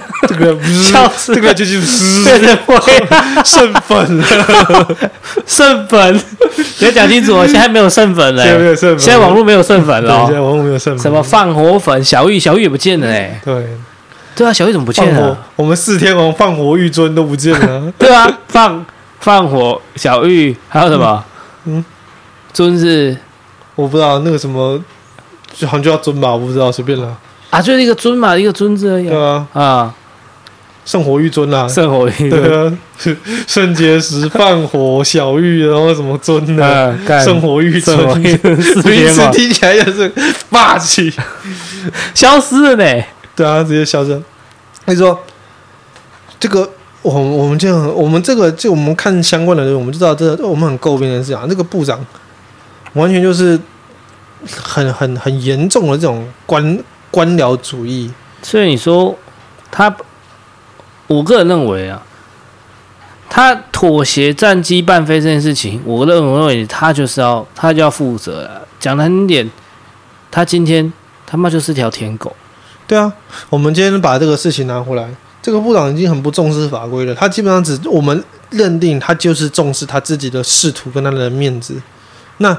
[0.28, 1.80] 这个不是，这个就是
[3.44, 4.18] 剩粉。
[4.18, 4.96] 了，
[5.46, 6.14] 剩粉，
[6.78, 13.66] 你要讲清楚哦，现在没有剩粉了，没有剩粉，现在网络没有剩粉了，现在网络没有剩粉，什么放火粉，小玉，小玉也不见了哎，对，
[14.34, 15.36] 对啊，小玉怎么不见了？
[15.56, 18.84] 我们四天王放火玉尊都不见了，对啊，放
[19.20, 21.24] 放火小玉还有什么？
[21.64, 21.84] 嗯，
[22.52, 23.16] 尊是
[23.74, 24.80] 我不知道那个什么，
[25.66, 27.16] 好像就叫尊吧，我不知道，随便了。
[27.52, 29.06] 啊，就是一个尊嘛，一个尊字而已。
[29.10, 29.94] 对啊，啊，
[30.86, 32.30] 圣火玉尊啦，圣火玉尊。
[32.30, 32.78] 对啊，
[33.46, 40.10] 圣结石放火小玉，然后什么尊的，圣火玉尊，名字听起来就是
[40.48, 41.12] 霸气，
[42.14, 43.04] 消失了呢。
[43.36, 44.10] 对啊，直接消失。
[44.86, 45.20] 所以说，
[46.40, 46.66] 这个
[47.02, 52.02] 我我们这样，我们这个就我们看相关的人，我们就知道这我们很诟病的是啊，那个部长
[52.94, 53.60] 完全就是
[54.56, 56.82] 很很很严重的这种官。
[57.12, 58.10] 官僚主义，
[58.42, 59.14] 所以你说
[59.70, 59.94] 他，
[61.06, 62.02] 我个人认为啊，
[63.28, 68.66] 他妥协战机半飞这件事情，我认为他就是要他就要负责了。
[68.80, 69.50] 讲难听点，
[70.30, 70.90] 他今天
[71.26, 72.34] 他妈就是条舔狗。
[72.86, 73.12] 对啊，
[73.50, 75.06] 我们今天把这个事情拿回来，
[75.42, 77.14] 这个部长已经很不重视法规了。
[77.14, 81.76] 他基本上只我们认定他就是重视他自己的仕途跟他的面子。
[82.38, 82.58] 那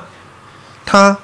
[0.85, 1.17] 他。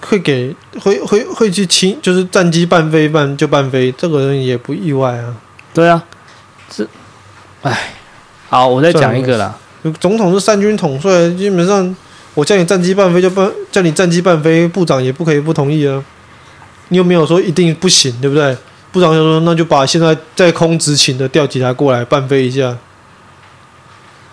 [0.00, 5.34] 会给会会会去清，就是战机半飞半就半飞，这个人也不意外啊。
[5.74, 6.02] 对啊，
[6.68, 6.86] 这，
[7.62, 7.92] 哎，
[8.48, 9.56] 好，我再讲一个啦。
[10.00, 11.94] 总统是三军统帅，基本上
[12.34, 16.02] 我叫你战机半飞就半，叫你战机半飞，部长也不可以不同意啊。
[16.88, 18.56] 你又没有说一定不行，对不对？
[18.90, 22.76] 部长就说那就把现在在空执勤的调几台过来半飞一下。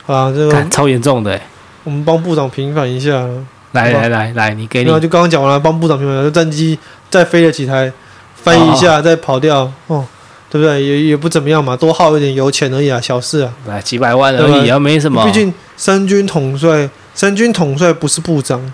[0.07, 1.41] 啊，这个超严重的、欸，
[1.83, 3.27] 我们帮部长平反一下。
[3.75, 6.79] 来来来来，你给你，就刚刚讲完了，帮部长平反，就战机
[7.11, 7.91] 再飞了几台，
[8.35, 10.03] 飞一下再跑掉，哦，
[10.49, 10.81] 对不对？
[10.81, 15.23] 也也不怎么样嘛，多耗一点油钱而已啊，小事啊，来几百万而已啊，没什么。
[15.25, 18.73] 毕竟三军统帅，三军统帅不是部长，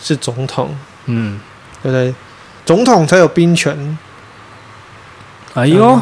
[0.00, 1.40] 是总统，嗯，
[1.82, 2.14] 对不对？
[2.64, 3.98] 总统才有兵权。
[5.54, 6.00] 哎呦，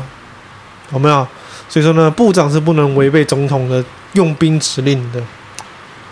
[0.92, 1.27] 有没有？
[1.68, 5.23] 所以说呢，部长是不能违背总统的用兵指令的，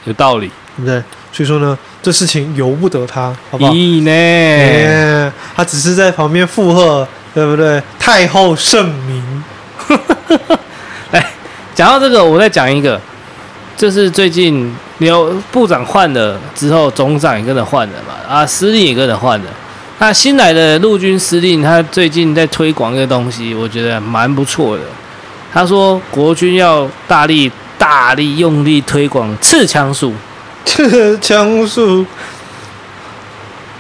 [0.05, 1.03] 有道理，对不对？
[1.33, 3.73] 所以说呢，这事情由不得他，好不好？
[3.73, 7.83] 呢、欸，他只是在旁边附和，对不对？
[7.99, 9.45] 太后圣明。
[11.13, 11.27] 来，
[11.75, 13.01] 讲到这个，我再讲一个，
[13.77, 19.47] 就是最近有部长换了之后，总长也跟着换了嘛，啊，司令也跟着换了。
[19.99, 24.83] 那新来的陆军司令，他最近在推广一个东西，我觉得蛮不错的。
[25.53, 30.13] 他说，国军要大力、大力、用力推广刺枪术。
[30.65, 32.07] 刺枪术，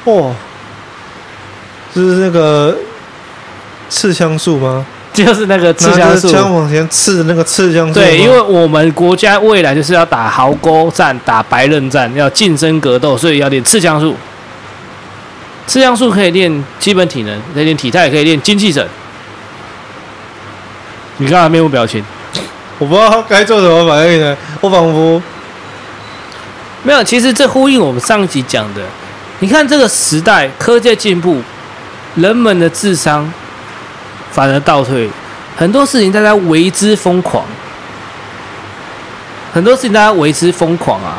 [0.04, 0.30] 哇，
[1.94, 2.76] 是那个
[3.88, 4.84] 刺枪术吗？
[5.12, 7.94] 就是那个刺枪术，枪往前刺的那个刺枪术。
[7.94, 14.16] 对，因为我们国家未来就是要打壕沟战、打白刃战，要近身格斗，所以要练刺枪术。
[15.66, 18.86] 刺枪术可以练基本体能，可以练体态，也可以练精气神。
[21.18, 22.04] 你看他面无表情，
[22.78, 25.22] 我不知道该做什么反应呢，我仿佛。
[26.84, 28.82] 没有，其实这呼应我们上一集讲的。
[29.38, 31.40] 你看这个时代，科技进步，
[32.16, 33.32] 人们的智商
[34.30, 35.08] 反而倒退，
[35.56, 37.44] 很多事情大家为之疯狂，
[39.52, 41.18] 很多事情大家为之疯狂啊。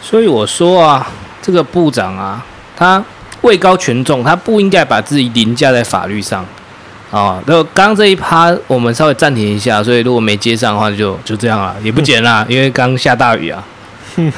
[0.00, 1.06] 所以我说啊，
[1.42, 2.42] 这个部长啊，
[2.76, 3.02] 他
[3.42, 6.44] 位高权重，他不应该把自己凌驾在法律上
[7.10, 7.38] 啊。
[7.46, 13.62] 那刚这一趴我们稍微暂停一下，所以如果没接上的话就，就就这样了，也不剪了，因为刚下大雨啊。
[14.18, 14.32] 哼，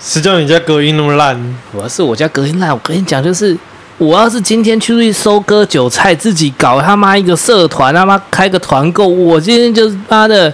[0.00, 1.56] 谁叫你家隔音那么烂？
[1.72, 3.56] 我要是我家隔音烂，我跟你讲，就是
[3.98, 10.52] 我要是今天出去收割韭菜，自己搞他妈一个社团，他妈开个团购，我今天就是妈的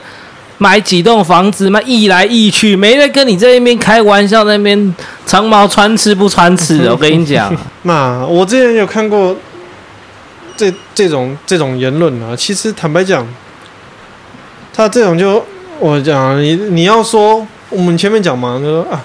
[0.59, 6.91] 买几栋房子，妈易来易去，没人跟你在那边开玩笑，在那边长毛穿刺不穿刺的。
[6.93, 7.51] 我跟你讲，
[7.85, 9.35] 那我之前有看过
[10.57, 13.27] 这这种这种言论啊，其实坦白讲，
[14.75, 15.43] 他这种就
[15.79, 17.47] 我讲你你要说。
[17.71, 19.03] 我们前面讲嘛，就说啊，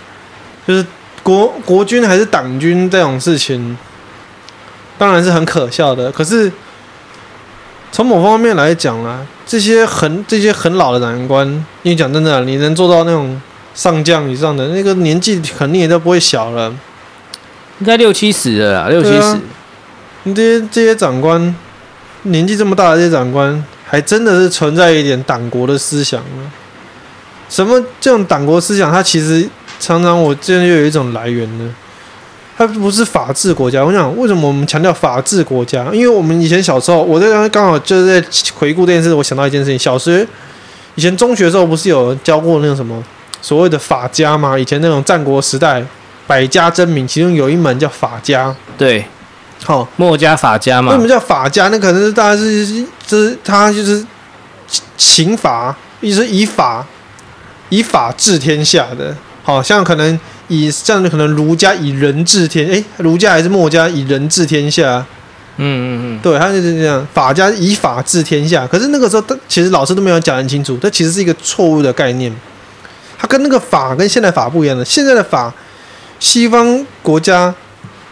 [0.68, 0.86] 就是
[1.24, 3.78] 国国军还是党军这种事情，
[4.97, 6.11] 当然是很可笑的。
[6.11, 6.51] 可是
[7.91, 11.47] 从某方面来讲啦，这些很这些很老的长官，
[11.84, 13.39] 因为讲真的，你能做到那种
[13.74, 16.74] 上将以上的那个年纪，肯定也都不会小了，
[17.80, 19.20] 应该六七十了啦，六七十。
[19.20, 19.39] 啊、
[20.24, 21.55] 你这些这些长官
[22.24, 26.51] 年纪这么大的这些长官，还真的是存在一点党国的思想呢。
[27.50, 28.91] 什么这种党国思想？
[28.91, 29.48] 它其实
[29.80, 31.76] 常常我之前就有一种来源呢，
[32.58, 33.84] 它不是法治国家。
[33.84, 35.86] 我想，为什么我们强调法治国家？
[35.91, 38.28] 因为我们以前小时候，我在刚好就是在
[38.58, 40.26] 回顾这件事，我想到一件事情：小学
[40.96, 43.04] 以前中学的时候，不是有教过那种什么
[43.41, 44.58] 所谓的法家吗？
[44.58, 45.84] 以前那种战国时代
[46.26, 48.56] 百家争鸣，其中有一门叫法家。
[48.78, 49.06] 对，
[49.64, 50.91] 好，墨家法家嘛。
[50.93, 51.68] 为什么叫法家？
[51.68, 54.04] 那可能是大概是就是他就是
[54.98, 56.86] 刑法，一直以法
[57.70, 59.16] 以法治天下的。
[59.43, 65.05] 好像可能以这样的可能儒家以人治天，诶，儒家还是墨家以人治天下？
[65.57, 68.66] 嗯嗯嗯，对，他就是这样，法家以法治天下。
[68.66, 72.36] 可是那个时候，他其实老师都没有讲很清楚，这其实是一个错误的概念。
[73.20, 74.84] 它跟那个法跟现代法不一样的。
[74.84, 75.53] 现在的法，
[76.20, 77.53] 西方国家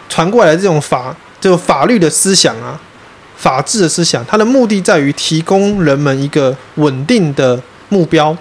[0.08, 2.80] 传过来的这种法，就法律的思想啊，
[3.36, 8.38] 法治的思想，它的目的在于提供人们一个稳定的目标。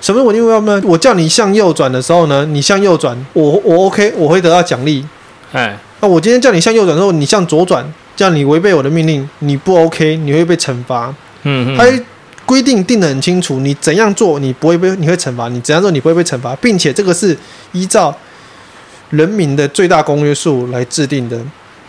[0.00, 0.80] 什么稳定目标呢？
[0.84, 5.04] 我叫你向右转的时候呢，你向右转，我我 OK，我会得到奖励。
[5.52, 7.84] 哎，那我今天叫你向右转之后，你向左转，
[8.16, 11.14] 叫你违背我的命令，你不 OK，你会被惩罚。
[11.42, 12.04] 嗯嗯，它
[12.46, 17.36] 规定定得很清楚，你怎样做你不会被，你会惩罚；你怎样做你不会被惩罚，并且这个是
[17.72, 18.16] 依照
[19.10, 21.38] 人民的最大公约数来制定的。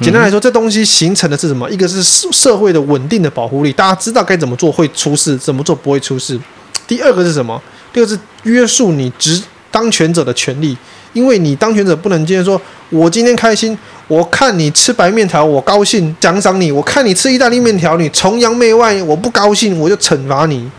[0.02, 1.70] 简单来说，这东西形成的是什么？
[1.70, 6.40] 一个是社会的稳定的保护力，大家知道该怎么做会出事，怎么做不会出事。
[6.88, 7.62] 第二个是什么？
[7.94, 10.78] 第二个是约束你执当权者的权利，
[11.14, 13.78] 因为你当权者不能今天说，我今天开心，
[14.08, 20.70] 我看你吃白面条，我高兴奖赏你；我看你吃意大利面条，你崇洋媚外，我不高兴，我就惩罚你。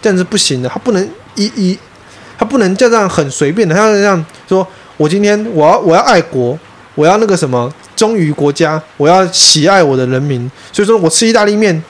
[0.00, 1.78] 这样是不行的，他不能一一，
[2.38, 4.66] 他不能就这样很随便的，他要这样说，
[4.96, 6.58] 我今天我要我要爱国，
[6.94, 11.82] 我要那个什么忠于国家，我要喜爱我的人民，所以说我吃意大利面。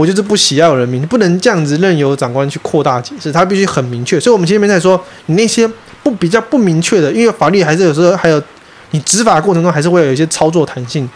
[0.00, 4.18] 我就是不喜爱有人民，不能这样子任由长官去扩大解释，他必须很明确。
[4.18, 5.70] 所以，我们前面在说，你那些
[6.02, 8.42] 不比较不明确的，因为法律还是有时候还有
[8.92, 11.06] 你执法过程中还是会有一些操作弹性。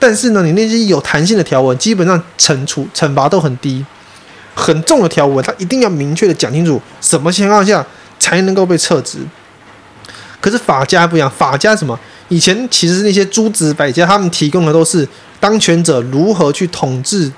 [0.00, 3.86] 但是呢，你那些有弹性的条文，基本上惩处惩罚都很低，
[4.56, 7.86] 很重的条文，他一定要明确的讲清楚什么情况下
[8.18, 9.18] 才能够被撤职。
[10.40, 11.96] 可是法家不一样，法家什么？
[12.28, 15.06] 以前其实那些诸子百家，他们提供的都是
[15.38, 17.30] 当权者如何去统治。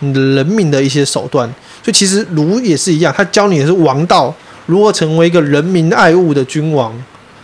[0.00, 1.48] 人民的一些手段，
[1.82, 4.34] 所以其实儒也是一样，他教你的是王道，
[4.66, 6.92] 如何成为一个人民爱物的君王。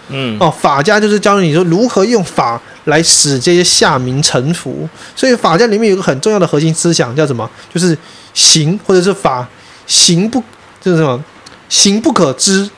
[0.09, 4.87] 嗯，哦，法家就是教你说如何用法来使这些下民臣服。
[5.17, 7.49] 所以法家里面有一个很重要的核心思想叫什么？
[7.73, 7.97] 就是
[8.35, 9.49] 刑或者是法，
[9.87, 10.43] 刑不
[10.81, 11.25] 就是什么？
[11.71, 12.69] 刑不可知，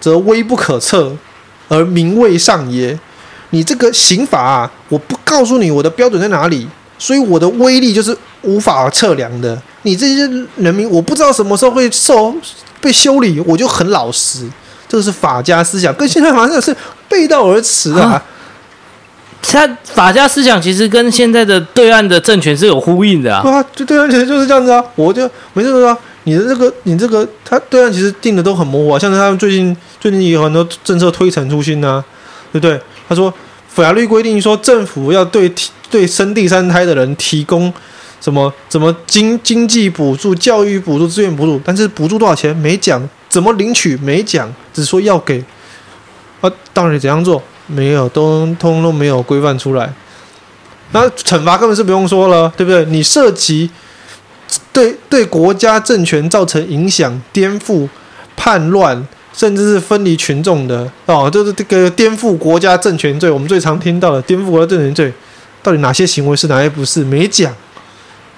[0.00, 1.16] 则威不可测，
[1.68, 2.98] 而民未上也。
[3.50, 6.66] 你这个刑法啊，我不告诉你我的标准在哪里。
[6.98, 9.60] 所以我的威力就是无法测量的。
[9.82, 10.20] 你这些
[10.56, 12.34] 人民，我不知道什么时候会受
[12.80, 14.48] 被修理，我就很老实。
[14.88, 16.74] 这个是法家思想，跟现在好像是
[17.08, 18.22] 背道而驰啊。
[19.42, 23.42] 他法家思想其实跟现在的对岸的政权是有呼应的啊。
[23.42, 24.82] 对啊，就对岸其实就是这样子啊。
[24.94, 28.98] 我就没事说，你的这个，你这个，他对岸其实定的都很模糊啊。
[28.98, 32.02] 像是他们最近最近有很多政策推陈出新啊，
[32.52, 32.80] 对不对？
[33.08, 33.32] 他说。
[33.74, 35.52] 法律规定说，政府要对
[35.90, 37.72] 对生第三胎的人提供
[38.20, 45.44] 什么什么经经济补助、教育补助、资源补助，但是补助多少钱没讲，怎么领取没讲，只说要给。
[46.40, 49.92] 啊，到底怎样做没有，都通通都没有规范出来。
[50.92, 52.84] 那惩罚根本是不用说了，对不对？
[52.84, 53.68] 你涉及
[54.72, 57.88] 对对国家政权造成影响、颠覆、
[58.36, 59.04] 叛乱。
[59.36, 65.12] 甚至是分离群众的哦，就是这个颠覆国家政权罪，我们最常听到的颠覆国家政权罪，
[65.60, 67.02] 到底哪些行为是，哪些不是？
[67.02, 67.52] 没讲，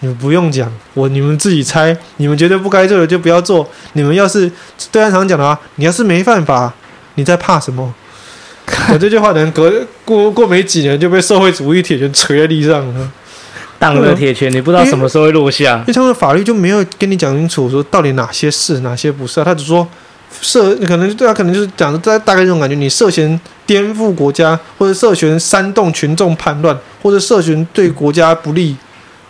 [0.01, 1.95] 你们不用讲，我你们自己猜。
[2.17, 3.69] 你们觉得不该做的就不要做。
[3.93, 4.51] 你们要是
[4.91, 6.73] 对岸常讲的话，你要是没犯法，
[7.17, 7.95] 你在怕什么？
[8.91, 9.71] 我这句话能隔
[10.05, 13.13] 过过没几年就被社会主义铁拳捶在地上了，
[13.79, 15.77] 当了铁拳，你不知道什么时候会落下。
[15.81, 19.45] 因为他们法律就没有跟你讲清楚，说到底哪些是，哪些不是啊？
[19.45, 19.87] 他只说。
[20.41, 28.77] 涉可能对他可能就是讲的大大概这种感觉，你涉嫌颠覆国家，或者涉嫌煽动群众叛乱，或者涉嫌对国家不利，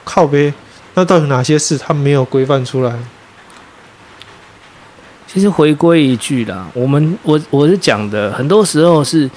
[0.05, 0.53] 靠呗。
[0.95, 2.93] 那到底哪些事他没有规范出来？
[5.27, 9.31] 其实回归一句啦，我们我我是讲的，很多时候是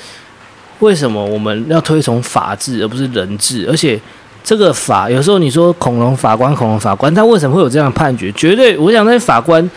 [0.80, 3.68] 为什么我们要推崇法治而不是人治？
[3.70, 4.00] 而且
[4.44, 8.32] 这个法有时候你说恐龙法官，恐龙法官，他为什么会有这样的判决？
[8.32, 9.70] 绝对，我想那些法官。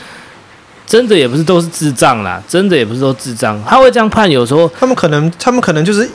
[0.93, 3.59] 真的也不是都是智障啦，真的也不是都智障。
[3.65, 6.07] 他会这样判，有时候他们可能，他们可能就是，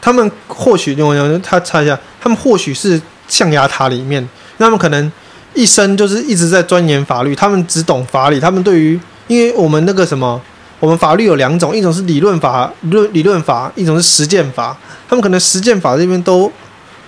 [0.00, 5.12] 他们或许用用他猜一下，他们或许是象牙塔里面，他们可能
[5.54, 8.98] 一生就是一直在钻研法律，他们只懂法理，他们对于，
[9.28, 10.42] 因为我们那个什么，
[10.80, 14.76] 我们法律有两种，一种是理论法，论理论法，一种是实践法。
[15.08, 16.50] 他们可能实践法这边都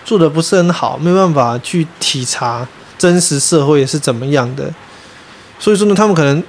[0.04, 2.64] 做得不是很好，没办法去体察
[2.96, 4.72] 真实社会是怎么样的。
[5.58, 6.40] 所以说呢，他们可能，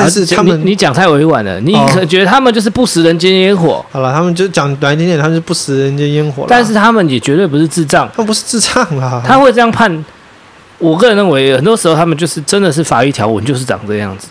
[0.00, 3.84] 但是他们、啊、你讲太委婉了，你可觉得他们就是不食人间烟火？
[3.90, 6.44] 好了，他们就讲短一点点，他们是不食人间烟火。
[6.48, 10.04] 但是他们也绝对不是智障，他们不是智障啊，他会这样判。
[10.78, 14.28] 我个人认为，很多时候他们就是真的是法律条文就是长这样子。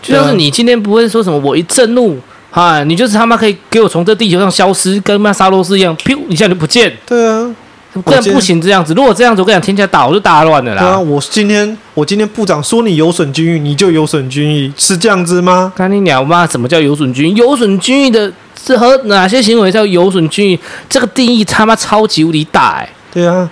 [0.00, 2.16] 就像是你今天不会说什么，我一震怒，
[2.52, 6.96] 哈，你就是他妈可以给我从这地球上消失，跟那沙洛斯一样，噗一下就不见。
[7.04, 7.52] 对啊，
[7.92, 8.92] 不然不行这样子。
[8.94, 10.82] 如果这样子，我跟你讲，天下大我就大乱了啦。
[10.82, 15.72] 对啊，我今天我今天部长说你有损军誉，你就有损军誉，是这样子吗？
[15.76, 16.46] 看你鸟妈！
[16.46, 17.34] 什么叫有损军誉？
[17.36, 18.32] 有损军誉的
[18.62, 20.60] 是和哪些行为叫有损军誉？
[20.88, 22.90] 这个定义他妈超级无敌大哎、欸。
[23.12, 23.50] 对啊。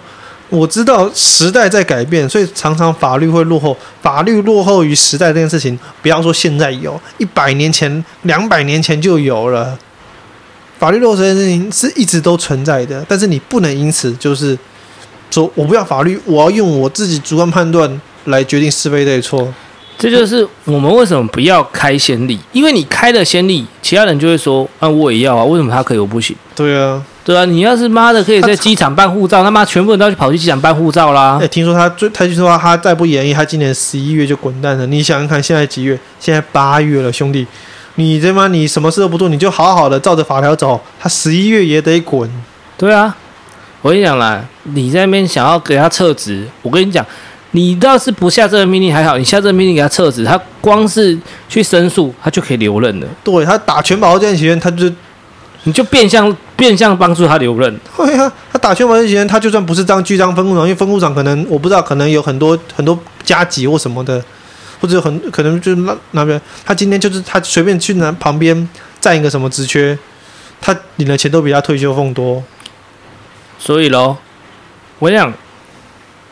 [0.49, 3.77] 我知道时代在改变，所以常常法律会落后。
[4.01, 9.77] 法律落后于时代这件事情，比方说现在有，一百年前、两百年前就有了。
[10.79, 14.59] 法律落实的事情是一直都存在的，但是你不能因此就是
[15.31, 19.53] 说我不要法律，我要用我自己主观判断来决定是非对错。
[19.99, 26.37] 这就是我们为什么不要开先例，因为你开了先例，其他人就会说啊，我也要啊，为什么他可以我不行？
[26.55, 27.03] 对啊。
[27.25, 31.41] 对啊，你要是妈的可以在机场办护照，他妈全部人都要去跑去机场办护照啦！
[31.43, 34.87] 哎，听说他最，他就说他再不演绎，他今年十一月就滚蛋了。
[34.87, 35.99] 你想想看，现在几月？
[36.21, 37.45] 现在八月了，兄弟，
[37.97, 42.31] 你他妈你什么事都不做，你就好好的照着法条走，他十一月也得滚。
[42.79, 43.15] 对啊，
[43.83, 47.05] 我跟你讲啦，你在那边想要给他撤职，我跟你讲，
[47.51, 51.19] 你倒是不下这个命令还好，你下这个命令给他撤职，他光是
[51.49, 53.07] 去申诉，他就可以留任了。
[53.25, 54.91] 对，他打全保这段期间，他就。
[55.63, 57.81] 你就变相变相帮助他留任。
[57.97, 64.23] 对啊，他打全保之前，他就算不是当局长、分部长，因为分部长可能我不知道，可能有很多很多加级或什么的，
[64.81, 68.69] 或者很可能就是那那边，他今天就是他随便去那旁边
[69.01, 69.99] 占一个什么职缺，
[70.61, 72.43] 他领的钱都比他退休俸多。
[73.59, 74.17] 所以喽，
[74.99, 75.33] 我想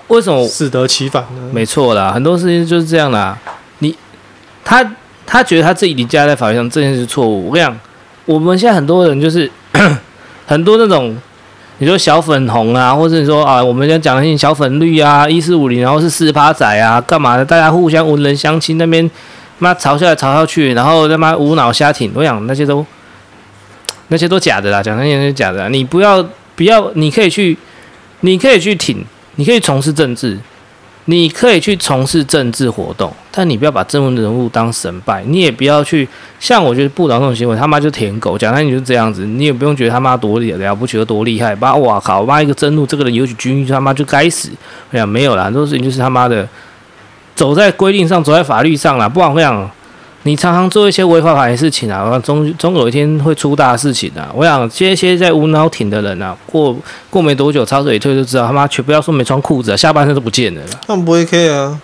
[0.09, 1.51] 为什么适得其反呢？
[1.53, 3.39] 没错啦，很多事情就是这样啦。
[3.79, 3.97] 你
[4.65, 4.95] 他
[5.27, 7.79] 他觉得他自己离家在法律上这件事错误，我跟你讲。
[8.27, 9.51] 我们现在很多人就是
[10.47, 11.15] 很多那种，
[11.79, 17.45] 你说小粉红啊，或者你说啊，我们讲讲那些小粉绿啊，一四五零，然后是四趴仔啊，干嘛的？
[17.45, 19.11] 大家互相文人相亲，那边
[19.59, 22.87] 妈嘲笑来嘲笑去，然后他妈无脑瞎挺，我想那些都
[24.09, 25.69] 那些都假的啦，讲那些都是假的啦。
[25.69, 27.59] 你不要不要，你可以去，
[28.21, 29.05] 你可以去挺，
[29.35, 30.39] 你可以从事政治。
[31.07, 36.09] 你可以去从事政治活动，但你不要把政治人物当神拜，你也不要去
[36.41, 44.51] 像我觉得部长那种行为，他妈就舔狗，讲他你就这样子，你也不用觉得他妈多了不起，有多厉害，把哇靠，我妈一个真怒，这个人有取军，他妈就该死。
[44.91, 46.49] 我想没有啦，很多事情就是他妈的
[47.35, 49.71] 走在规定上，走在法律上啦，不然我想。
[50.27, 54.33] 你常常做一些违法法的事情啊，终终有一天会出大事情啊！
[54.35, 56.75] 我想这些在无脑挺的人啊，过
[57.11, 60.61] 过没多久，潮水一退就知道他妈全不要说没穿裤子啊，下半身都不见了。
[60.87, 61.79] 他们不会 care 啊，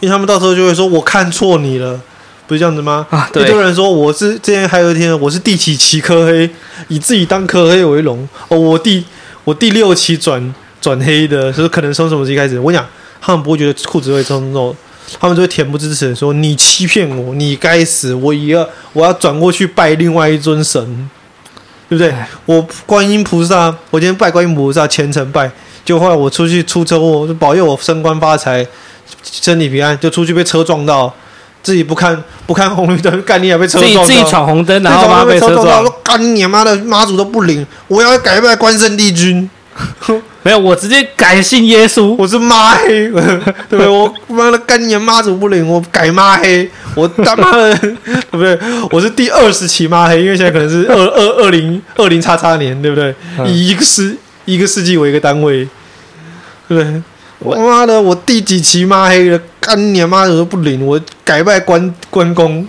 [0.00, 2.00] 因为他们到时候就会说：“我看错你了，
[2.48, 3.44] 不是这样子吗？”啊，对。
[3.44, 6.50] 很多人说我是之前还有一天我是第几期科黑，
[6.88, 9.04] 以自己当科黑为荣哦，我第
[9.44, 12.58] 我第六期转转黑的，就是可能从什么时候开始？
[12.58, 12.84] 我讲
[13.20, 14.74] 他们不会觉得裤子会穿那种。
[15.18, 18.12] 他们就会恬不知耻说：“你欺骗我，你该死！
[18.14, 21.08] 我也要，我要转过去拜另外一尊神，
[21.88, 22.14] 对不对？
[22.44, 25.50] 我观音菩萨，我今天拜观音菩萨，虔诚拜。
[25.84, 28.66] 就后来我出去出车祸，就保佑我升官发财，
[29.22, 29.98] 身体平安。
[29.98, 31.12] 就出去被车撞到，
[31.62, 34.04] 自己不看不看红绿灯，干你也被车撞到。
[34.04, 39.48] 自己自己闯红灯，然后被车撞到，说干你妈的妈祖都不灵，我要改拜关圣帝君。”
[40.48, 43.12] 没有，我直接改信耶稣，我是妈黑，对
[43.68, 43.86] 不对？
[43.86, 48.58] 我妈的干你妈祖不灵，我改妈黑，我他妈的， 对不对？
[48.90, 53.14] 我是第二十期妈黑，因为现在可能是二二二零二零叉叉年，对不对？
[53.46, 55.68] 以一个世一个世纪为一个单位，
[56.66, 57.02] 对不对？
[57.40, 59.38] 我妈的，我第几期妈黑了？
[59.60, 62.66] 干你妈祖都不灵，我改拜关关公。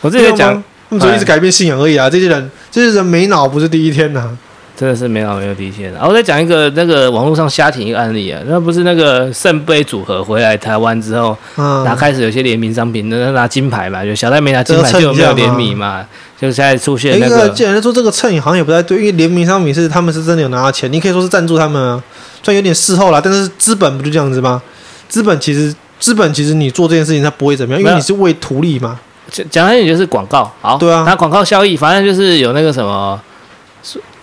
[0.00, 2.08] 我这里讲，他们说一直改变信仰而已啊！
[2.08, 4.38] 这些人，这些人没脑，不是第一天呐、啊。
[4.82, 5.92] 真的是没脑没有底线。
[5.92, 16.04] 然后我再讲一个那个网络上瞎挺一个案例啊，那不是那个圣杯组合回来台湾之后，嗯，然后开始有些联名商品，那拿金牌嘛，就小戴没拿金牌就没有联名嘛，
[16.36, 17.48] 就现在出现那个。
[17.50, 22.02] 既然说这个蹭好像也不太对，因为联名商品是他们是真的有拿到钱，你可以说是赞助他们啊，
[22.42, 24.60] 虽然有点事后啦，但是资本不就这样子吗？
[25.08, 28.98] 资本其实资本其实你做这件事情它不会怎么样，因为你是为图利嘛。
[29.30, 33.20] 讲讲来也就是广告，好，对啊，拿广告效益，反正就是有那个什么。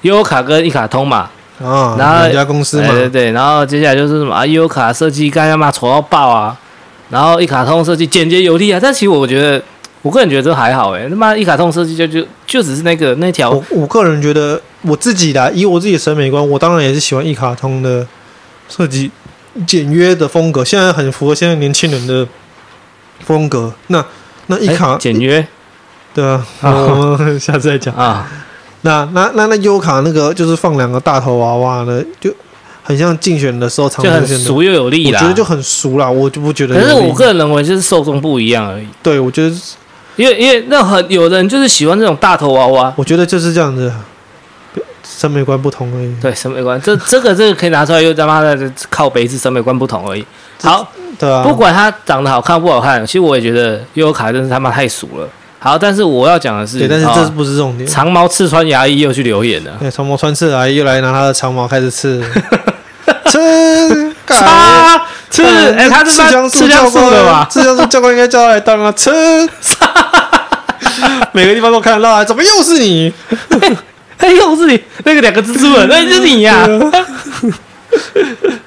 [0.01, 1.29] 悠游卡跟一卡通嘛，
[1.61, 6.57] 啊，然后两家公司嘛，对对对，然后接下来就是什么啊，优卡设计干他妈丑到爆啊，
[7.09, 9.61] 然后一卡通设计简洁有力啊，但其实我觉得，
[10.01, 13.49] 我个人觉得这还好哎，他妈一卡通设计就就就只是那个那条。
[13.49, 18.07] 我我个人觉得我自己的以我自己的审美观，我当然也是喜欢一卡通的
[18.69, 19.11] 设计，
[19.67, 22.25] 简约的风格，现在很符合现在年轻人的
[23.19, 23.73] 风格。
[23.87, 24.05] 那
[24.47, 25.45] 那一卡简约，
[26.13, 28.25] 对啊， 我们下次再讲啊。
[28.81, 32.33] 那那那那优卡那个就是放两个大头娃娃呢，就
[32.83, 35.19] 很像竞选的时候常常就很俗又有力啦。
[35.19, 36.75] 我觉得就很熟啦，我就不觉得。
[36.75, 38.87] 可是我个人认为就是受众不一样而已。
[39.03, 39.55] 对，我觉得。
[40.15, 43.89] 因为因为那很有的人就是喜欢这种大头娃娃，我觉得就是这样子，
[45.01, 46.13] 审美观不同而已。
[46.21, 50.25] 对，审美观这这个这个可以拿出来又他妈的靠北，是审美观不同而已。
[50.61, 50.85] 好，
[51.17, 55.29] 对啊，不管他长得好看不好看，其实我也觉得悠游卡真是他妈太俗了。
[55.59, 57.87] 好，但是我要讲的是，对，但是这不是重点。
[57.87, 62.23] 长毛刺穿牙医又去留言了，对，长毛穿刺牙医又来拿他的长毛开始刺，
[63.27, 67.45] 刺，擦，刺，哎，他是刺枪刺枪术的吧？
[67.49, 69.11] 刺枪术教官应该叫他来当啊， 刺。
[71.31, 72.23] 每个地方都看得到啊！
[72.23, 73.13] 怎么又是你？
[74.17, 74.81] 哎，又是你！
[75.03, 76.67] 那个两个蜘蛛人，那是你呀！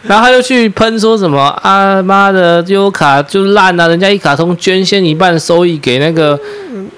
[0.03, 3.89] 然后他又去喷说什么啊妈的，优卡就烂啊！
[3.89, 6.39] 人家一卡通捐献一半收益给那个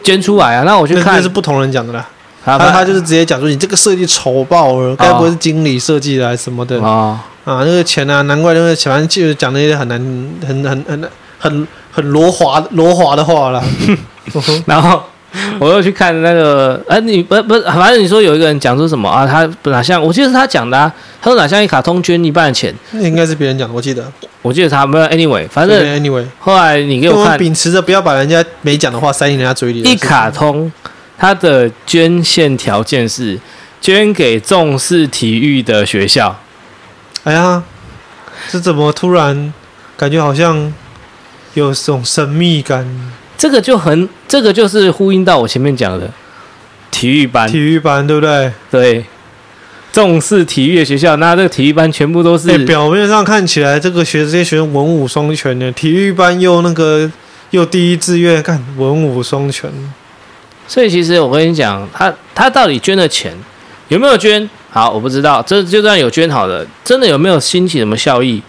[0.05, 0.63] 捐出来啊！
[0.65, 2.07] 那我去看，那是不同人讲的啦。
[2.45, 7.25] 他他就是直接讲说你这个设计丑爆了，该不会是经理设计的还是什么的啊？
[7.45, 9.99] 啊，那个钱啊，难怪那个反正就是讲那些很难、
[10.47, 13.65] 很很很很很罗华罗华的话了。
[14.67, 15.03] 然后。
[15.59, 19.27] 我又去看那个，哎、啊，你不不，反正你说有一个人讲说什么啊？
[19.27, 20.01] 他哪像？
[20.01, 20.93] 我记得是他讲的啊。
[21.21, 22.73] 他说哪像一卡通捐一半的钱？
[22.93, 24.11] 那应该是别人讲的，我记得。
[24.43, 25.05] 我记得他没有。
[25.07, 29.81] Anyway，反正 Anyway，后来你给我看，我秉持着不要把人家没讲的话塞进人家嘴里。
[29.81, 30.71] 一卡通，
[31.19, 33.41] 它的捐献条件是
[33.81, 36.39] 捐给重视体育的学校。
[37.25, 37.63] 哎呀，
[38.51, 39.53] 这怎么突然
[39.97, 40.73] 感觉好像
[41.55, 42.87] 有种神秘感？
[43.37, 46.09] 这个就很，这个就是呼应到我前面讲的
[46.91, 48.53] 体育班，体育班对不对？
[48.71, 49.05] 对，
[49.93, 52.49] 重视体育的学校，那这个体育班全部都是。
[52.49, 57.11] 欸、表面上看起来，这个学这些学生文武双全的，体育班又那个
[57.51, 59.71] 又第一志愿，看文武双全。
[60.67, 63.35] 所以其实我跟你讲，他他到底捐了钱
[63.89, 64.49] 有没有捐？
[64.71, 65.43] 好，我不知道。
[65.43, 68.43] 这就算有捐好了，真的有没有兴起什么效益？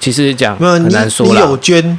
[0.00, 1.40] 其实讲很难说了。
[1.40, 1.98] 有捐。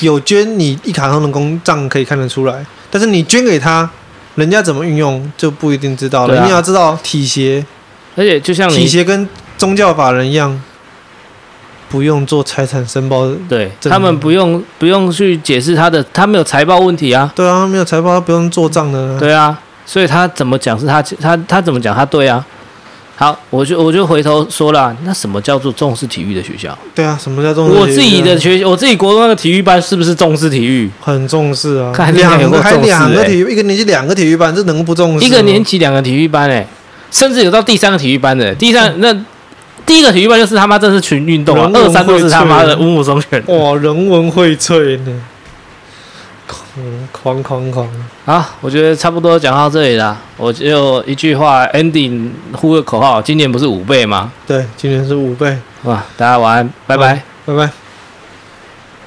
[0.00, 3.88] 有捐，你一卡通的公账可以看得出来，但是你捐给他，
[4.36, 6.40] 人家怎么运用就不一定知道了。
[6.40, 7.64] 啊、你要知道体协，
[8.16, 10.60] 而且就像体协跟宗教法人一样，
[11.88, 13.26] 不用做财产申报。
[13.48, 17.32] 对，他们不用不用去解释他的，他没有财报问题啊。
[17.34, 19.18] 对啊，没有财报，他不用做账的。
[19.18, 22.44] 对啊，所以他怎么讲是他他他怎么讲他对啊。
[23.18, 26.76] 好，我就我就回头说了，那什么叫做重视体育的学校？
[26.94, 27.74] 对啊，什么叫重视？
[27.74, 30.90] 我自己的学，我自己国中那个体育班是不是重视体育？
[31.00, 35.26] 很重视啊，看两个还两个体育，一个年级两个体育班，这能不重视？
[35.26, 36.66] 一个年级两个体育班，哎，
[37.10, 39.10] 甚至有到第三个体育班的，第三那
[39.86, 45.12] 第一个体育班就是他妈这是群运动啊，二三都是他妈的五五双全，哇，人文荟萃呢。
[46.78, 47.86] 嗯，哐哐哐！
[48.24, 50.16] 好，我觉得差不多讲到这里了。
[50.36, 54.30] 我就一句话，ending 呼个口号：今年不是五倍吗？
[54.46, 55.56] 对，今年是五倍。
[55.84, 57.85] 哇，大家晚安，拜拜，拜拜。